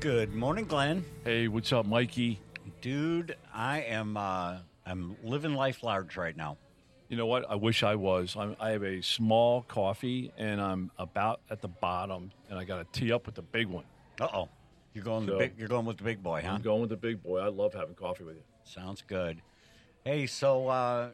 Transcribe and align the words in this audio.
Good 0.00 0.34
morning, 0.34 0.64
Glenn. 0.64 1.04
Hey, 1.24 1.46
what's 1.46 1.74
up, 1.74 1.84
Mikey? 1.84 2.40
Dude, 2.80 3.36
I 3.52 3.82
am 3.82 4.16
uh, 4.16 4.56
I'm 4.86 5.14
living 5.22 5.52
life 5.52 5.82
large 5.82 6.16
right 6.16 6.34
now. 6.34 6.56
You 7.10 7.18
know 7.18 7.26
what? 7.26 7.44
I 7.50 7.56
wish 7.56 7.82
I 7.82 7.96
was. 7.96 8.34
I'm, 8.34 8.56
I 8.58 8.70
have 8.70 8.82
a 8.82 9.02
small 9.02 9.60
coffee, 9.60 10.32
and 10.38 10.58
I'm 10.58 10.90
about 10.96 11.42
at 11.50 11.60
the 11.60 11.68
bottom, 11.68 12.32
and 12.48 12.58
I 12.58 12.64
got 12.64 12.78
to 12.78 12.98
tee 12.98 13.12
up 13.12 13.26
with 13.26 13.34
the 13.34 13.42
big 13.42 13.66
one. 13.66 13.84
Uh 14.18 14.28
oh, 14.32 14.48
you're 14.94 15.04
going 15.04 15.26
the 15.26 15.36
big. 15.36 15.52
You're 15.58 15.68
going 15.68 15.84
with 15.84 15.98
the 15.98 16.04
big 16.04 16.22
boy, 16.22 16.40
huh? 16.46 16.52
I'm 16.52 16.62
going 16.62 16.80
with 16.80 16.90
the 16.90 16.96
big 16.96 17.22
boy. 17.22 17.40
I 17.40 17.48
love 17.48 17.74
having 17.74 17.94
coffee 17.94 18.24
with 18.24 18.36
you. 18.36 18.42
Sounds 18.64 19.04
good. 19.06 19.42
Hey, 20.06 20.26
so 20.26 20.68
uh, 20.68 21.10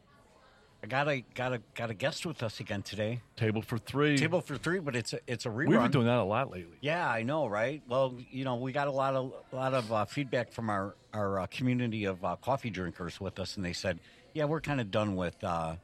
I 0.87 0.89
got 0.89 1.09
a 1.09 1.21
got 1.35 1.53
a 1.53 1.61
got 1.75 1.91
a 1.91 1.95
guest 1.95 2.25
with 2.25 2.45
us 2.45 2.61
again 2.61 2.81
today. 2.81 3.21
Table 3.35 3.61
for 3.61 3.77
three. 3.77 4.17
Table 4.17 4.41
for 4.41 4.57
three, 4.57 4.79
but 4.79 4.95
it's 4.95 5.15
a 5.15 5.19
it's 5.27 5.45
a 5.45 5.49
rerun. 5.49 5.67
We've 5.67 5.81
been 5.81 5.91
doing 5.91 6.07
that 6.07 6.19
a 6.19 6.23
lot 6.23 6.49
lately. 6.49 6.77
Yeah, 6.81 7.11
I 7.11 7.25
know, 7.25 7.49
right? 7.49 7.83
Well, 7.89 8.17
you 8.31 8.45
know, 8.45 8.55
we 8.55 8.71
got 8.71 8.87
a 8.87 8.93
lot 8.93 9.17
of 9.17 9.33
a 9.53 9.57
lot 9.57 9.75
of 9.75 9.93
uh, 9.93 10.05
feedback 10.05 10.53
from 10.53 10.71
our 10.71 10.95
our 11.13 11.41
uh, 11.41 11.47
community 11.49 12.05
of 12.05 12.25
uh, 12.25 12.37
coffee 12.37 12.71
drinkers 12.71 13.21
with 13.21 13.41
us, 13.41 13.57
and 13.57 13.65
they 13.65 13.73
said, 13.73 13.99
"Yeah, 14.33 14.45
we're 14.45 14.61
kind 14.61 14.81
of 14.81 14.93
done 14.93 15.17
with 15.17 15.43
uh, 15.43 15.75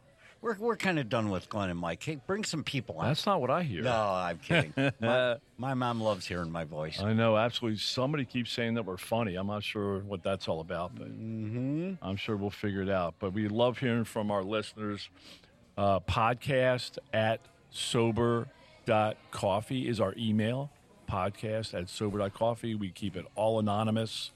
we're 0.43 0.57
we're 0.59 0.77
kind 0.77 0.99
of 0.99 1.09
done 1.09 1.31
with 1.31 1.49
Glenn 1.49 1.71
and 1.71 1.79
Mike. 1.79 2.03
Hey, 2.03 2.17
bring 2.27 2.45
some 2.45 2.63
people 2.65 2.99
on." 2.99 3.07
That's 3.07 3.25
not 3.25 3.41
what 3.41 3.49
I 3.51 3.63
hear. 3.63 3.81
no, 3.83 3.93
I'm 3.97 4.37
kidding. 4.39 4.75
my, 5.01 5.37
my 5.57 5.73
mom 5.75 6.03
loves 6.03 6.27
hearing 6.27 6.51
my 6.53 6.65
voice. 6.65 7.01
I 7.01 7.15
know, 7.15 7.39
absolutely. 7.39 7.79
Somebody 7.79 8.27
keeps 8.27 8.53
saying 8.53 8.75
that 8.75 8.85
we're 8.85 8.99
funny. 8.99 9.37
I'm 9.37 9.47
not 9.47 9.65
sure 9.65 10.01
what 10.01 10.23
that's 10.23 10.49
all 10.49 10.61
about, 10.61 10.95
but 10.95 11.09
Mm-hmm. 11.09 11.95
I'm 12.05 12.17
sure 12.17 12.37
we'll 12.37 12.51
figure 12.51 12.83
it 12.83 12.91
out. 12.91 13.15
But 13.19 13.33
we 13.33 13.49
love 13.49 13.79
hearing 13.79 14.05
from 14.05 14.31
our 14.31 14.43
listeners. 14.43 15.09
Uh, 15.79 16.01
podcast 16.01 16.99
at 17.15 17.41
sober.coffee 17.71 18.49
is 19.89 20.01
our 20.01 20.15
email. 20.19 20.71
Podcast 21.09 21.75
at 21.75 21.89
sober.coffee. 21.89 22.75
We 22.75 22.91
keep 22.91 23.17
it 23.17 23.27
all 23.35 23.59
anonymous. 23.59 24.33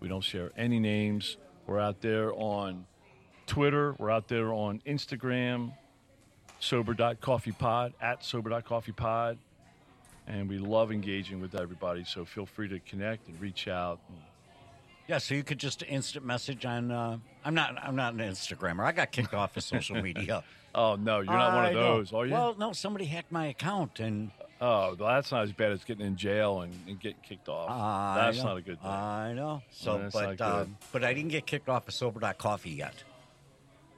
We 0.00 0.08
don't 0.08 0.22
share 0.24 0.50
any 0.56 0.78
names. 0.78 1.36
We're 1.66 1.80
out 1.80 2.00
there 2.00 2.32
on 2.34 2.86
Twitter. 3.46 3.94
We're 3.98 4.10
out 4.10 4.28
there 4.28 4.52
on 4.52 4.80
Instagram, 4.86 5.72
sober.coffeepod, 6.60 7.92
at 8.00 8.24
sober.coffeepod. 8.24 9.38
And 10.28 10.48
we 10.48 10.58
love 10.58 10.90
engaging 10.90 11.40
with 11.40 11.54
everybody. 11.54 12.04
So 12.04 12.24
feel 12.24 12.46
free 12.46 12.68
to 12.68 12.80
connect 12.80 13.28
and 13.28 13.40
reach 13.40 13.68
out. 13.68 14.00
Yeah, 15.06 15.18
so 15.18 15.34
you 15.36 15.44
could 15.44 15.58
just 15.58 15.84
instant 15.84 16.24
message 16.24 16.66
on. 16.66 16.90
Uh, 16.90 17.18
I'm 17.44 17.54
not. 17.54 17.76
I'm 17.80 17.94
not 17.94 18.14
an 18.14 18.18
Instagrammer. 18.18 18.84
I 18.84 18.90
got 18.90 19.12
kicked 19.12 19.34
off 19.34 19.56
of 19.56 19.62
social 19.62 20.00
media. 20.02 20.42
Oh, 20.78 20.94
no, 20.94 21.20
you're 21.20 21.32
not 21.32 21.54
one 21.54 21.64
I 21.64 21.68
of 21.68 21.74
know. 21.74 21.96
those, 21.96 22.12
are 22.12 22.26
you? 22.26 22.34
Well, 22.34 22.54
no. 22.58 22.74
Somebody 22.74 23.06
hacked 23.06 23.32
my 23.32 23.46
account, 23.46 23.98
and 23.98 24.30
Oh, 24.60 24.94
well, 24.98 25.08
that's 25.14 25.30
not 25.32 25.42
as 25.42 25.52
bad 25.52 25.72
as 25.72 25.84
getting 25.84 26.06
in 26.06 26.16
jail 26.16 26.62
and, 26.62 26.72
and 26.88 26.98
getting 26.98 27.20
kicked 27.22 27.48
off. 27.48 27.68
I 27.70 28.26
that's 28.26 28.38
know. 28.38 28.44
not 28.44 28.56
a 28.56 28.62
good 28.62 28.80
thing. 28.80 28.90
I 28.90 29.34
know. 29.34 29.62
So, 29.70 30.08
but 30.12 30.40
uh, 30.40 30.64
but 30.92 31.04
I 31.04 31.12
didn't 31.12 31.30
get 31.30 31.46
kicked 31.46 31.68
off 31.68 31.88
of 31.88 31.94
sober.coffee 31.94 32.70
yet. 32.70 32.94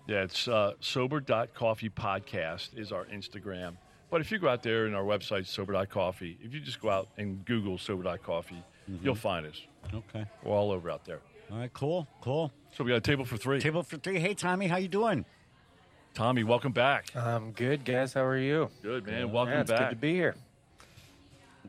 Yeah, 0.08 0.22
it's 0.22 0.48
uh, 0.48 0.72
sober.coffee 0.80 1.90
podcast 1.90 2.76
is 2.76 2.90
our 2.90 3.04
Instagram. 3.06 3.76
But 4.10 4.20
if 4.22 4.32
you 4.32 4.38
go 4.38 4.48
out 4.48 4.62
there 4.62 4.86
in 4.86 4.94
our 4.94 5.04
website, 5.04 5.46
sober.coffee, 5.46 6.38
if 6.42 6.52
you 6.54 6.60
just 6.60 6.80
go 6.80 6.88
out 6.90 7.08
and 7.18 7.44
Google 7.44 7.78
sober.coffee, 7.78 8.62
Mm-hmm. 8.90 9.04
you'll 9.04 9.14
find 9.16 9.44
us. 9.44 9.60
Okay. 9.92 10.24
We're 10.42 10.54
all 10.54 10.70
over 10.70 10.90
out 10.90 11.04
there. 11.04 11.20
All 11.52 11.58
right. 11.58 11.70
Cool. 11.74 12.08
Cool. 12.22 12.50
So 12.74 12.82
we 12.84 12.88
got 12.88 12.96
a 12.96 13.00
table 13.02 13.26
for 13.26 13.36
three. 13.36 13.60
Table 13.60 13.82
for 13.82 13.98
three. 13.98 14.18
Hey, 14.18 14.32
Tommy, 14.32 14.66
how 14.66 14.78
you 14.78 14.88
doing? 14.88 15.26
Tommy, 16.14 16.42
welcome 16.42 16.72
back. 16.72 17.14
I'm 17.14 17.52
good, 17.52 17.84
guys. 17.84 18.14
How 18.14 18.24
are 18.24 18.38
you? 18.38 18.70
Good, 18.82 19.04
man. 19.06 19.30
Welcome 19.30 19.52
yeah, 19.52 19.60
it's 19.60 19.70
back. 19.70 19.80
good 19.80 19.90
to 19.90 19.96
be 19.96 20.14
here. 20.14 20.36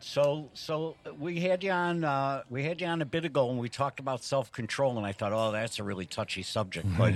So, 0.01 0.49
so 0.53 0.95
we 1.19 1.39
had 1.41 1.63
you 1.63 1.71
on. 1.71 2.03
Uh, 2.03 2.43
we 2.49 2.63
had 2.63 2.79
you 2.81 2.87
on 2.87 3.01
a 3.01 3.05
bit 3.05 3.25
ago, 3.25 3.49
and 3.49 3.59
we 3.59 3.69
talked 3.69 3.99
about 3.99 4.23
self 4.23 4.51
control. 4.51 4.97
And 4.97 5.05
I 5.05 5.11
thought, 5.11 5.33
oh, 5.33 5.51
that's 5.51 5.79
a 5.79 5.83
really 5.83 6.05
touchy 6.05 6.43
subject, 6.43 6.87
but 6.97 7.13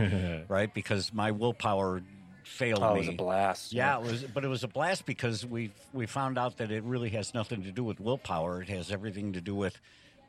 right 0.47 0.73
because 0.73 1.13
my 1.13 1.31
willpower 1.31 2.01
failed 2.43 2.81
Oh, 2.83 2.89
me. 2.93 2.95
it 2.95 2.99
was 2.99 3.07
a 3.09 3.13
blast. 3.13 3.73
Yeah, 3.73 3.97
it 3.97 4.03
was, 4.03 4.23
but 4.23 4.43
it 4.43 4.49
was 4.49 4.63
a 4.63 4.67
blast 4.67 5.05
because 5.05 5.45
we 5.45 5.71
we 5.93 6.05
found 6.05 6.37
out 6.37 6.57
that 6.57 6.71
it 6.71 6.83
really 6.83 7.09
has 7.11 7.33
nothing 7.33 7.63
to 7.63 7.71
do 7.71 7.83
with 7.83 7.99
willpower. 7.99 8.61
It 8.61 8.69
has 8.69 8.91
everything 8.91 9.33
to 9.33 9.41
do 9.41 9.55
with 9.55 9.79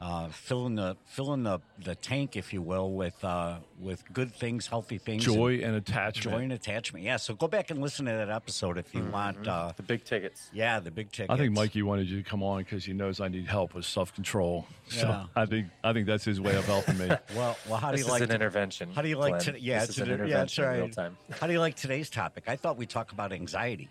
uh, 0.01 0.29
filling 0.29 0.75
the 0.75 0.97
filling 1.07 1.43
the, 1.45 1.61
the 1.83 1.95
tank, 1.95 2.37
if 2.37 2.53
you 2.53 2.61
will, 2.61 2.93
with 2.93 3.23
uh, 3.25 3.57
with 3.81 4.03
good 4.13 4.33
things, 4.35 4.67
healthy 4.67 4.99
things, 4.99 5.25
Joy 5.25 5.61
and 5.63 5.77
attachment. 5.77 6.37
joy 6.37 6.43
and 6.43 6.53
attachment. 6.53 7.05
Yeah, 7.05 7.17
so 7.17 7.35
go 7.35 7.49
back 7.49 7.71
and 7.71 7.81
listen 7.81 8.05
to 8.07 8.13
that 8.13 8.29
episode 8.29 8.77
if 8.79 8.95
you 8.95 9.03
want. 9.05 9.47
Uh, 9.49 9.73
The 9.77 9.83
big 9.83 10.05
tickets. 10.05 10.51
yeah, 10.53 10.79
the 10.81 10.91
big 10.91 11.11
tickets. 11.11 11.31
I 11.33 11.37
think 11.37 11.55
Mikey 11.55 11.83
wanted 11.83 12.09
you 12.09 12.23
to 12.23 12.29
come 12.29 12.43
on 12.43 12.59
because 12.59 12.85
he 12.85 12.93
knows 12.93 13.21
I 13.21 13.29
need 13.29 13.47
help 13.47 13.75
with 13.75 13.85
self 13.87 14.15
control. 14.15 14.67
So 14.89 15.07
Yeah. 15.09 15.27
I 15.37 15.47
think 15.47 15.69
I 15.83 15.93
think 15.93 16.07
that's 16.07 16.25
his 16.25 16.41
way 16.41 16.55
of 16.57 16.67
helping 16.67 16.99
me. 16.99 17.09
Well, 17.35 17.57
well, 17.69 17.79
how 17.79 17.91
do 17.91 17.97
This 17.97 18.07
you 18.07 18.13
is 18.15 18.21
like 18.21 18.29
an 18.29 18.35
intervention. 18.35 18.91
How 18.93 19.03
do 19.03 19.09
you 19.09 19.17
like 19.17 19.31
Glenn. 19.33 19.41
today? 19.43 19.59
Yeah, 19.61 19.81
this 19.81 19.91
it's 19.91 19.99
is 19.99 20.09
an 20.09 20.21
an- 20.21 20.29
yeah, 20.29 20.37
that's 20.39 20.59
intervention 20.59 20.65
in 20.65 20.71
right. 20.71 20.77
real 20.87 20.89
time. 20.95 21.17
How 21.41 21.47
do 21.47 21.53
you 21.53 21.61
like 21.61 21.77
today's 21.77 22.11
topic? 22.11 22.45
I 22.47 22.57
thought 22.57 22.77
we 22.77 22.87
talk 22.87 23.13
about 23.13 23.33
anxiety. 23.33 23.89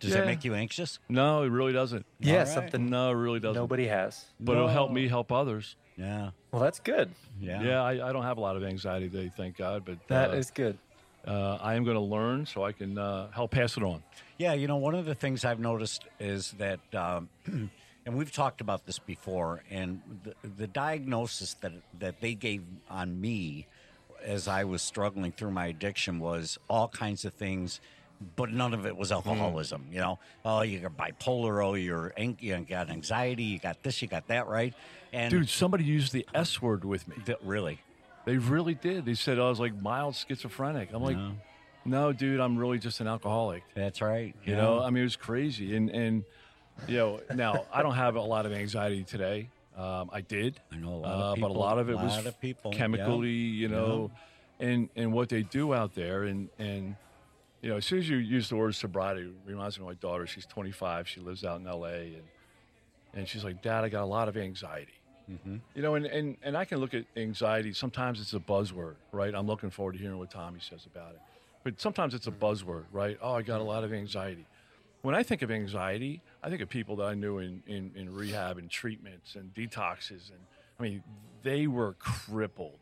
Does 0.00 0.10
Yeah. 0.10 0.20
that 0.20 0.26
make 0.26 0.44
you 0.44 0.54
anxious? 0.54 0.98
no, 1.08 1.42
it 1.42 1.48
really 1.48 1.72
doesn't. 1.72 2.04
Yeah, 2.20 2.32
All 2.32 2.38
right. 2.40 2.48
something 2.48 2.90
No, 2.90 3.10
it 3.10 3.14
really 3.14 3.40
doesn't. 3.40 3.60
nobody 3.60 3.86
has. 3.86 4.24
But 4.38 4.52
it'll 4.56 4.68
help 4.68 4.90
me 4.92 5.08
help 5.08 5.32
others. 5.32 5.76
Yeah, 5.96 6.30
Well, 6.52 6.60
that's 6.62 6.78
good. 6.80 7.10
yeah, 7.40 7.62
Yeah, 7.62 7.82
I, 7.82 8.08
I 8.08 8.12
don't 8.12 8.22
have 8.24 8.36
a 8.36 8.40
lot 8.40 8.56
of 8.56 8.62
anxiety 8.64 9.08
today, 9.08 9.30
thank 9.34 9.56
God. 9.56 9.84
But 9.86 10.06
That 10.08 10.30
uh, 10.32 10.34
is 10.34 10.50
good. 10.50 10.76
uh, 11.26 11.56
I 11.60 11.74
am 11.74 11.84
going 11.84 11.96
to 11.96 12.02
learn 12.02 12.44
so 12.44 12.64
I 12.64 12.72
can 12.72 12.98
uh, 12.98 13.30
help 13.30 13.52
pass 13.52 13.78
it 13.78 13.82
on. 13.82 14.02
Yeah, 14.36 14.52
you 14.52 14.66
know, 14.68 14.76
one 14.76 14.94
of 14.94 15.06
the 15.06 15.14
things 15.14 15.44
I've 15.46 15.58
noticed 15.58 16.04
is 16.20 16.50
that, 16.58 16.80
um, 16.94 17.30
and 17.46 18.14
we've 18.14 18.30
talked 18.30 18.60
about 18.60 18.84
this 18.84 18.98
before, 18.98 19.62
and 19.70 20.02
the, 20.22 20.34
the 20.46 20.66
diagnosis 20.66 21.54
that 21.62 21.72
that 21.98 22.20
they 22.20 22.34
gave 22.34 22.62
on 22.90 23.18
me 23.18 23.66
as 24.22 24.46
I 24.48 24.64
was 24.64 24.82
struggling 24.82 25.32
through 25.32 25.52
my 25.52 25.66
addiction 25.66 26.18
was 26.20 26.58
all 26.68 26.88
kinds 26.88 27.24
of 27.24 27.32
things, 27.32 27.80
but 28.36 28.50
none 28.50 28.72
of 28.74 28.86
it 28.86 28.96
was 28.96 29.12
alcoholism. 29.12 29.86
You 29.90 30.00
know, 30.00 30.18
oh, 30.44 30.62
you're 30.62 30.90
bipolar, 30.90 31.64
oh, 31.64 31.74
you're 31.74 32.12
you 32.18 32.66
got 32.68 32.90
anxiety, 32.90 33.44
you 33.44 33.58
got 33.58 33.82
this, 33.82 34.00
you 34.02 34.08
got 34.08 34.28
that, 34.28 34.46
right? 34.46 34.74
And 35.12 35.30
Dude, 35.30 35.48
somebody 35.48 35.84
used 35.84 36.12
the 36.12 36.26
S 36.34 36.60
word 36.60 36.84
with 36.84 37.06
me. 37.08 37.16
th- 37.24 37.38
really, 37.42 37.80
They 38.24 38.38
really 38.38 38.74
did. 38.74 39.04
They 39.04 39.14
said 39.14 39.38
I 39.38 39.48
was 39.48 39.60
like 39.60 39.80
mild 39.80 40.16
schizophrenic. 40.16 40.90
I'm 40.92 41.02
like, 41.02 41.16
no, 41.84 42.12
dude, 42.12 42.40
I'm 42.40 42.56
really 42.58 42.78
just 42.78 43.00
an 43.00 43.06
alcoholic. 43.06 43.62
that's 43.74 44.00
right. 44.02 44.34
You 44.44 44.56
know, 44.56 44.80
I 44.82 44.90
mean, 44.90 45.02
it 45.02 45.06
was 45.06 45.16
crazy. 45.16 45.76
And, 45.76 45.90
and 45.90 46.24
you 46.88 46.96
know, 46.96 47.20
now 47.34 47.64
I 47.72 47.82
don't 47.82 47.94
have 47.94 48.16
a 48.16 48.20
lot 48.20 48.44
of 48.46 48.52
anxiety 48.52 49.04
today. 49.04 49.48
Um, 49.76 50.10
I 50.12 50.22
did. 50.22 50.58
I 50.72 50.76
know 50.76 50.88
a 50.88 50.96
lot 50.96 51.12
of 51.12 51.20
uh, 51.20 51.34
people- 51.34 51.48
But 51.50 51.54
a 51.56 51.58
lot 51.58 51.78
of 51.78 51.88
it 51.90 51.94
lot 51.96 52.04
was 52.04 52.26
of 52.26 52.40
people, 52.40 52.72
yeah. 52.72 52.78
chemically, 52.78 53.28
you 53.30 53.68
know, 53.68 54.10
and, 54.58 54.88
and 54.96 55.12
what 55.12 55.28
they 55.28 55.42
do 55.42 55.72
out 55.74 55.94
there. 55.94 56.24
And, 56.24 56.48
and, 56.58 56.96
you 57.62 57.70
know, 57.70 57.76
as 57.76 57.86
soon 57.86 57.98
as 57.98 58.08
you 58.08 58.16
use 58.18 58.48
the 58.48 58.56
word 58.56 58.74
sobriety, 58.74 59.22
it 59.22 59.32
reminds 59.44 59.78
me 59.78 59.84
of 59.84 59.88
my 59.88 59.94
daughter. 59.94 60.26
She's 60.26 60.46
25. 60.46 61.08
She 61.08 61.20
lives 61.20 61.44
out 61.44 61.60
in 61.60 61.66
L.A. 61.66 62.14
And, 62.14 62.22
and 63.14 63.28
she's 63.28 63.44
like, 63.44 63.62
Dad, 63.62 63.84
I 63.84 63.88
got 63.88 64.02
a 64.02 64.06
lot 64.06 64.28
of 64.28 64.36
anxiety. 64.36 64.92
Mm-hmm. 65.30 65.56
You 65.74 65.82
know, 65.82 65.94
and, 65.94 66.06
and, 66.06 66.36
and 66.42 66.56
I 66.56 66.64
can 66.64 66.78
look 66.78 66.94
at 66.94 67.04
anxiety. 67.16 67.72
Sometimes 67.72 68.20
it's 68.20 68.34
a 68.34 68.38
buzzword, 68.38 68.94
right? 69.10 69.34
I'm 69.34 69.46
looking 69.46 69.70
forward 69.70 69.92
to 69.92 69.98
hearing 69.98 70.18
what 70.18 70.30
Tommy 70.30 70.60
says 70.60 70.86
about 70.86 71.12
it. 71.12 71.20
But 71.64 71.80
sometimes 71.80 72.14
it's 72.14 72.26
a 72.26 72.30
mm-hmm. 72.30 72.44
buzzword, 72.44 72.84
right? 72.92 73.18
Oh, 73.20 73.34
I 73.34 73.42
got 73.42 73.56
a 73.56 73.58
mm-hmm. 73.58 73.68
lot 73.68 73.84
of 73.84 73.92
anxiety. 73.92 74.46
When 75.02 75.14
I 75.14 75.22
think 75.22 75.42
of 75.42 75.50
anxiety, 75.50 76.20
I 76.42 76.50
think 76.50 76.62
of 76.62 76.68
people 76.68 76.96
that 76.96 77.06
I 77.06 77.14
knew 77.14 77.38
in, 77.38 77.62
in, 77.66 77.92
in 77.94 78.12
rehab 78.12 78.58
and 78.58 78.70
treatments 78.70 79.34
and 79.34 79.52
detoxes. 79.54 80.30
And 80.30 80.40
I 80.78 80.82
mean, 80.82 81.02
they 81.42 81.66
were 81.66 81.94
crippled 81.94 82.78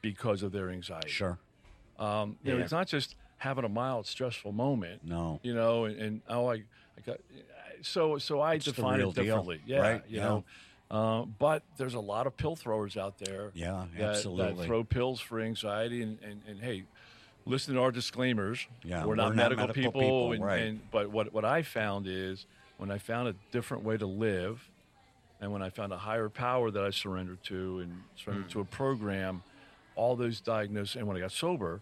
because 0.00 0.42
of 0.42 0.52
their 0.52 0.70
anxiety. 0.70 1.10
Sure. 1.10 1.38
Um, 1.98 2.36
you 2.42 2.52
know, 2.52 2.62
it's 2.62 2.72
not 2.72 2.88
just 2.88 3.14
having 3.44 3.64
a 3.64 3.68
mild 3.68 4.06
stressful 4.06 4.52
moment. 4.52 5.02
No. 5.04 5.38
You 5.42 5.54
know, 5.54 5.84
and, 5.84 5.96
and 6.00 6.20
oh, 6.28 6.46
I, 6.50 6.54
I 6.54 7.00
got 7.06 7.18
so 7.82 8.18
so 8.18 8.40
I 8.40 8.58
the 8.58 8.64
define 8.72 8.94
it 8.94 9.02
deal, 9.02 9.12
differently. 9.12 9.60
Yeah, 9.66 9.78
right? 9.78 10.02
You 10.08 10.16
Yeah. 10.18 10.24
know, 10.24 10.44
uh, 10.90 11.24
but 11.38 11.62
there's 11.76 11.94
a 11.94 12.00
lot 12.00 12.26
of 12.26 12.36
pill 12.36 12.56
throwers 12.56 12.96
out 12.96 13.18
there. 13.18 13.50
Yeah, 13.54 13.84
that, 13.98 14.16
absolutely. 14.16 14.54
That 14.62 14.66
throw 14.66 14.82
pills 14.84 15.20
for 15.20 15.40
anxiety, 15.40 16.02
and, 16.02 16.18
and, 16.22 16.40
and 16.48 16.60
hey, 16.60 16.84
listen 17.46 17.74
to 17.74 17.80
our 17.80 17.92
disclaimers. 17.92 18.66
Yeah, 18.82 19.04
we're 19.04 19.14
not, 19.14 19.28
we're 19.28 19.34
not 19.34 19.36
medical, 19.36 19.66
medical 19.66 19.82
people, 19.82 20.00
people, 20.00 20.32
and, 20.32 20.44
right. 20.44 20.62
and 20.62 20.80
but 20.90 21.10
what 21.10 21.32
what 21.34 21.44
I 21.44 21.62
found 21.62 22.06
is 22.08 22.46
when 22.78 22.90
I 22.90 22.98
found 22.98 23.28
a 23.28 23.34
different 23.52 23.84
way 23.84 23.96
to 23.98 24.06
live 24.06 24.70
And 25.40 25.52
when 25.52 25.62
I 25.62 25.70
found 25.70 25.92
a 25.92 25.98
higher 25.98 26.28
power 26.30 26.70
that 26.70 26.82
I 26.84 26.90
surrendered 26.90 27.42
to 27.44 27.80
and 27.80 27.92
surrendered 28.16 28.48
to 28.50 28.60
a 28.60 28.64
program, 28.64 29.42
all 29.96 30.16
those 30.16 30.40
diagnoses, 30.40 30.96
and 30.96 31.06
when 31.06 31.16
I 31.16 31.20
got 31.20 31.32
sober, 31.32 31.80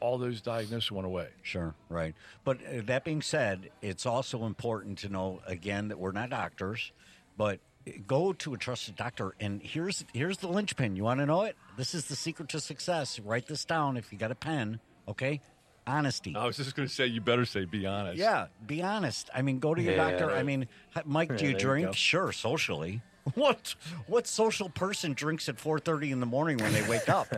all 0.00 0.18
those 0.18 0.40
diagnoses 0.40 0.90
went 0.92 1.06
away. 1.06 1.28
Sure, 1.42 1.74
right. 1.88 2.14
But 2.44 2.58
uh, 2.64 2.82
that 2.86 3.04
being 3.04 3.22
said, 3.22 3.70
it's 3.82 4.06
also 4.06 4.44
important 4.44 4.98
to 4.98 5.08
know 5.08 5.40
again 5.46 5.88
that 5.88 5.98
we're 5.98 6.12
not 6.12 6.30
doctors, 6.30 6.92
but 7.36 7.58
go 8.06 8.32
to 8.34 8.54
a 8.54 8.58
trusted 8.58 8.96
doctor. 8.96 9.34
And 9.40 9.60
here's 9.62 10.04
here's 10.12 10.38
the 10.38 10.48
linchpin. 10.48 10.96
You 10.96 11.04
want 11.04 11.20
to 11.20 11.26
know 11.26 11.42
it? 11.42 11.56
This 11.76 11.94
is 11.94 12.06
the 12.06 12.16
secret 12.16 12.48
to 12.50 12.60
success. 12.60 13.18
Write 13.18 13.46
this 13.46 13.64
down 13.64 13.96
if 13.96 14.12
you 14.12 14.18
got 14.18 14.30
a 14.30 14.34
pen. 14.36 14.80
Okay, 15.08 15.40
honesty. 15.86 16.34
I 16.36 16.46
was 16.46 16.56
just 16.56 16.76
going 16.76 16.86
to 16.88 16.94
say, 16.94 17.06
you 17.06 17.20
better 17.20 17.44
say, 17.44 17.64
be 17.64 17.86
honest. 17.86 18.18
Yeah, 18.18 18.46
be 18.64 18.82
honest. 18.82 19.28
I 19.34 19.42
mean, 19.42 19.58
go 19.58 19.74
to 19.74 19.82
your 19.82 19.94
Yeah. 19.94 20.10
doctor. 20.10 20.30
I 20.30 20.42
mean, 20.44 20.68
Mike, 21.04 21.28
do 21.28 21.34
Yeah, 21.34 21.40
you 21.40 21.46
there 21.48 21.52
you 21.52 21.58
drink? 21.58 21.86
go. 21.88 21.92
Sure, 21.94 22.30
socially. 22.32 23.02
What 23.34 23.74
what 24.06 24.26
social 24.26 24.68
person 24.70 25.12
drinks 25.12 25.48
at 25.48 25.58
four 25.58 25.78
thirty 25.78 26.10
in 26.10 26.20
the 26.20 26.26
morning 26.26 26.56
when 26.58 26.72
they 26.72 26.86
wake 26.88 27.08
up? 27.08 27.28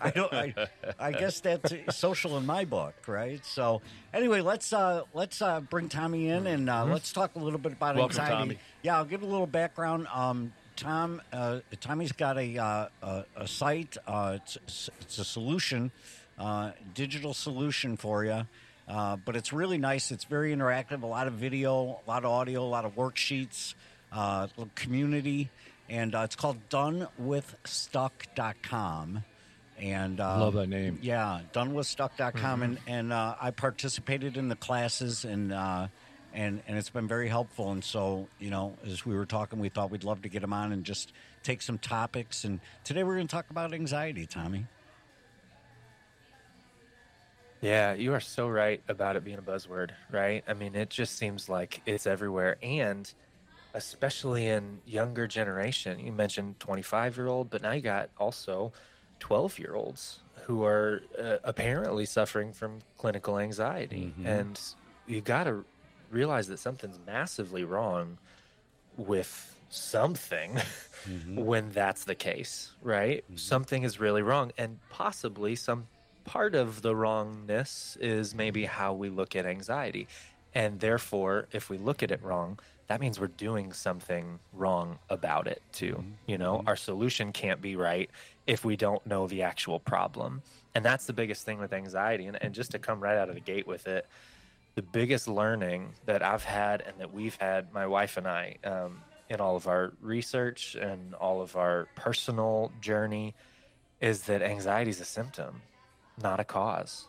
I 0.00 0.10
don't. 0.10 0.32
I, 0.32 0.54
I 0.98 1.12
guess 1.12 1.40
that's 1.40 1.72
social 1.96 2.36
in 2.36 2.46
my 2.46 2.64
book, 2.64 2.94
right? 3.06 3.44
So 3.44 3.80
anyway, 4.12 4.42
let's 4.42 4.72
uh, 4.72 5.02
let's 5.14 5.40
uh, 5.42 5.60
bring 5.60 5.88
Tommy 5.88 6.28
in 6.28 6.46
and 6.46 6.68
uh, 6.68 6.84
let's 6.84 7.12
talk 7.12 7.36
a 7.36 7.38
little 7.38 7.58
bit 7.58 7.72
about 7.72 7.96
Welcome, 7.96 8.20
anxiety. 8.20 8.34
Tommy. 8.36 8.58
Yeah, 8.82 8.98
I'll 8.98 9.04
give 9.04 9.22
a 9.22 9.26
little 9.26 9.46
background. 9.46 10.06
Um, 10.14 10.52
Tom, 10.76 11.20
uh, 11.32 11.60
Tommy's 11.80 12.12
got 12.12 12.38
a 12.38 12.58
uh, 12.58 12.88
a, 13.02 13.24
a 13.36 13.48
site. 13.48 13.96
Uh, 14.06 14.38
it's 14.40 14.88
it's 15.00 15.18
a 15.18 15.24
solution, 15.24 15.90
uh, 16.38 16.72
digital 16.94 17.34
solution 17.34 17.96
for 17.96 18.24
you. 18.24 18.46
Uh, 18.86 19.16
but 19.16 19.36
it's 19.36 19.52
really 19.52 19.78
nice. 19.78 20.10
It's 20.10 20.24
very 20.24 20.54
interactive. 20.54 21.02
A 21.02 21.06
lot 21.06 21.26
of 21.28 21.34
video, 21.34 22.00
a 22.04 22.10
lot 22.10 22.24
of 22.24 22.30
audio, 22.30 22.62
a 22.62 22.66
lot 22.66 22.84
of 22.84 22.96
worksheets, 22.96 23.74
uh, 24.12 24.48
community, 24.74 25.48
and 25.88 26.14
uh, 26.14 26.20
it's 26.20 26.36
called 26.36 26.58
donewithstuck.com. 26.68 29.24
And 29.78 30.20
uh, 30.20 30.40
Love 30.40 30.54
that 30.54 30.68
name. 30.68 30.98
yeah, 31.00 31.40
donewithstuck.com. 31.54 32.62
And, 32.62 32.78
and 32.86 33.12
uh, 33.12 33.34
I 33.40 33.50
participated 33.50 34.36
in 34.36 34.48
the 34.48 34.56
classes 34.56 35.24
and, 35.24 35.52
uh, 35.54 35.86
and, 36.34 36.60
and 36.68 36.76
it's 36.76 36.90
been 36.90 37.08
very 37.08 37.28
helpful. 37.28 37.72
And 37.72 37.82
so, 37.82 38.28
you 38.38 38.50
know, 38.50 38.76
as 38.84 39.06
we 39.06 39.14
were 39.14 39.24
talking, 39.24 39.58
we 39.58 39.70
thought 39.70 39.90
we'd 39.90 40.04
love 40.04 40.20
to 40.22 40.28
get 40.28 40.42
him 40.42 40.52
on 40.52 40.72
and 40.72 40.84
just 40.84 41.12
take 41.42 41.62
some 41.62 41.78
topics. 41.78 42.44
And 42.44 42.60
today 42.84 43.04
we're 43.04 43.14
going 43.14 43.26
to 43.26 43.34
talk 43.34 43.48
about 43.48 43.72
anxiety, 43.72 44.26
Tommy. 44.26 44.66
Yeah, 47.62 47.92
you 47.94 48.14
are 48.14 48.20
so 48.20 48.48
right 48.48 48.82
about 48.88 49.16
it 49.16 49.24
being 49.24 49.38
a 49.38 49.42
buzzword, 49.42 49.90
right? 50.10 50.42
I 50.48 50.54
mean, 50.54 50.74
it 50.74 50.88
just 50.88 51.18
seems 51.18 51.48
like 51.48 51.82
it's 51.84 52.06
everywhere. 52.06 52.56
And 52.62 53.12
especially 53.74 54.46
in 54.46 54.80
younger 54.86 55.26
generation, 55.26 56.00
you 56.00 56.12
mentioned 56.12 56.60
25 56.60 57.16
year 57.16 57.26
old, 57.26 57.50
but 57.50 57.62
now 57.62 57.72
you 57.72 57.80
got 57.80 58.10
also 58.18 58.72
12 59.20 59.58
year 59.58 59.74
olds 59.74 60.20
who 60.44 60.64
are 60.64 61.02
uh, 61.18 61.36
apparently 61.44 62.04
suffering 62.04 62.52
from 62.52 62.80
clinical 62.98 63.38
anxiety. 63.38 64.12
Mm-hmm. 64.18 64.26
And 64.26 64.60
you 65.06 65.20
got 65.20 65.44
to 65.44 65.64
realize 66.10 66.48
that 66.48 66.58
something's 66.58 66.98
massively 67.06 67.64
wrong 67.64 68.18
with 68.96 69.56
something 69.68 70.58
mm-hmm. 71.08 71.36
when 71.44 71.70
that's 71.70 72.04
the 72.04 72.14
case, 72.14 72.72
right? 72.82 73.24
Mm-hmm. 73.24 73.36
Something 73.36 73.82
is 73.84 74.00
really 74.00 74.22
wrong. 74.22 74.52
And 74.58 74.78
possibly 74.90 75.54
some 75.54 75.86
part 76.24 76.54
of 76.54 76.82
the 76.82 76.94
wrongness 76.94 77.96
is 78.00 78.34
maybe 78.34 78.64
how 78.64 78.92
we 78.94 79.08
look 79.08 79.36
at 79.36 79.46
anxiety. 79.46 80.08
And 80.54 80.80
therefore, 80.80 81.46
if 81.52 81.70
we 81.70 81.78
look 81.78 82.02
at 82.02 82.10
it 82.10 82.22
wrong, 82.22 82.58
that 82.90 83.00
means 83.00 83.20
we're 83.20 83.28
doing 83.28 83.72
something 83.72 84.40
wrong 84.52 84.98
about 85.08 85.46
it 85.46 85.62
too. 85.70 86.02
You 86.26 86.38
know, 86.38 86.64
our 86.66 86.74
solution 86.74 87.30
can't 87.30 87.62
be 87.62 87.76
right 87.76 88.10
if 88.48 88.64
we 88.64 88.74
don't 88.74 89.06
know 89.06 89.28
the 89.28 89.42
actual 89.42 89.78
problem. 89.78 90.42
And 90.74 90.84
that's 90.84 91.06
the 91.06 91.12
biggest 91.12 91.44
thing 91.44 91.60
with 91.60 91.72
anxiety. 91.72 92.26
And, 92.26 92.36
and 92.42 92.52
just 92.52 92.72
to 92.72 92.80
come 92.80 92.98
right 92.98 93.16
out 93.16 93.28
of 93.28 93.36
the 93.36 93.40
gate 93.40 93.68
with 93.68 93.86
it, 93.86 94.08
the 94.74 94.82
biggest 94.82 95.28
learning 95.28 95.90
that 96.06 96.24
I've 96.24 96.42
had 96.42 96.80
and 96.80 96.98
that 96.98 97.14
we've 97.14 97.36
had, 97.36 97.72
my 97.72 97.86
wife 97.86 98.16
and 98.16 98.26
I, 98.26 98.56
um, 98.64 99.02
in 99.28 99.40
all 99.40 99.54
of 99.54 99.68
our 99.68 99.92
research 100.00 100.74
and 100.74 101.14
all 101.14 101.42
of 101.42 101.54
our 101.54 101.86
personal 101.94 102.72
journey, 102.80 103.36
is 104.00 104.22
that 104.22 104.42
anxiety 104.42 104.90
is 104.90 105.00
a 105.00 105.04
symptom, 105.04 105.62
not 106.20 106.40
a 106.40 106.44
cause. 106.44 107.06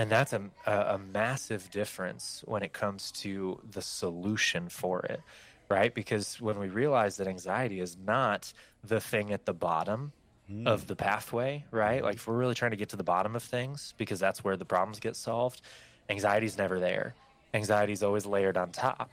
And 0.00 0.08
that's 0.08 0.32
a, 0.32 0.40
a, 0.64 0.98
massive 1.12 1.70
difference 1.70 2.42
when 2.46 2.62
it 2.62 2.72
comes 2.72 3.12
to 3.20 3.60
the 3.70 3.82
solution 3.82 4.70
for 4.70 5.00
it, 5.00 5.20
right? 5.68 5.94
Because 5.94 6.40
when 6.40 6.58
we 6.58 6.68
realize 6.70 7.18
that 7.18 7.26
anxiety 7.26 7.80
is 7.80 7.98
not 8.02 8.50
the 8.82 8.98
thing 8.98 9.30
at 9.30 9.44
the 9.44 9.52
bottom 9.52 10.12
hmm. 10.48 10.66
of 10.66 10.86
the 10.86 10.96
pathway, 10.96 11.66
right? 11.70 12.02
Like 12.02 12.14
if 12.14 12.26
we're 12.26 12.38
really 12.38 12.54
trying 12.54 12.70
to 12.70 12.78
get 12.78 12.88
to 12.88 12.96
the 12.96 13.04
bottom 13.04 13.36
of 13.36 13.42
things, 13.42 13.92
because 13.98 14.18
that's 14.18 14.42
where 14.42 14.56
the 14.56 14.64
problems 14.64 15.00
get 15.00 15.16
solved, 15.16 15.60
anxiety's 16.08 16.56
never 16.56 16.80
there. 16.80 17.14
Anxiety's 17.52 18.02
always 18.02 18.24
layered 18.24 18.56
on 18.56 18.72
top 18.72 19.10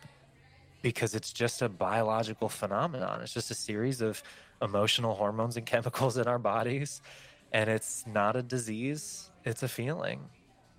because 0.81 1.15
it's 1.15 1.33
just 1.33 1.61
a 1.61 1.67
biological 1.67 2.47
phenomenon. 2.47 3.19
It's 3.21 3.33
just 3.33 3.51
a 3.51 3.55
series 3.55 3.99
of 3.99 4.23
emotional 4.61 5.15
hormones 5.15 5.57
and 5.57 5.65
chemicals 5.73 6.15
in 6.15 6.29
our 6.29 6.39
bodies. 6.39 7.01
And 7.51 7.69
it's 7.69 8.05
not 8.07 8.37
a 8.37 8.41
disease, 8.41 9.31
it's 9.43 9.63
a 9.63 9.67
feeling. 9.67 10.29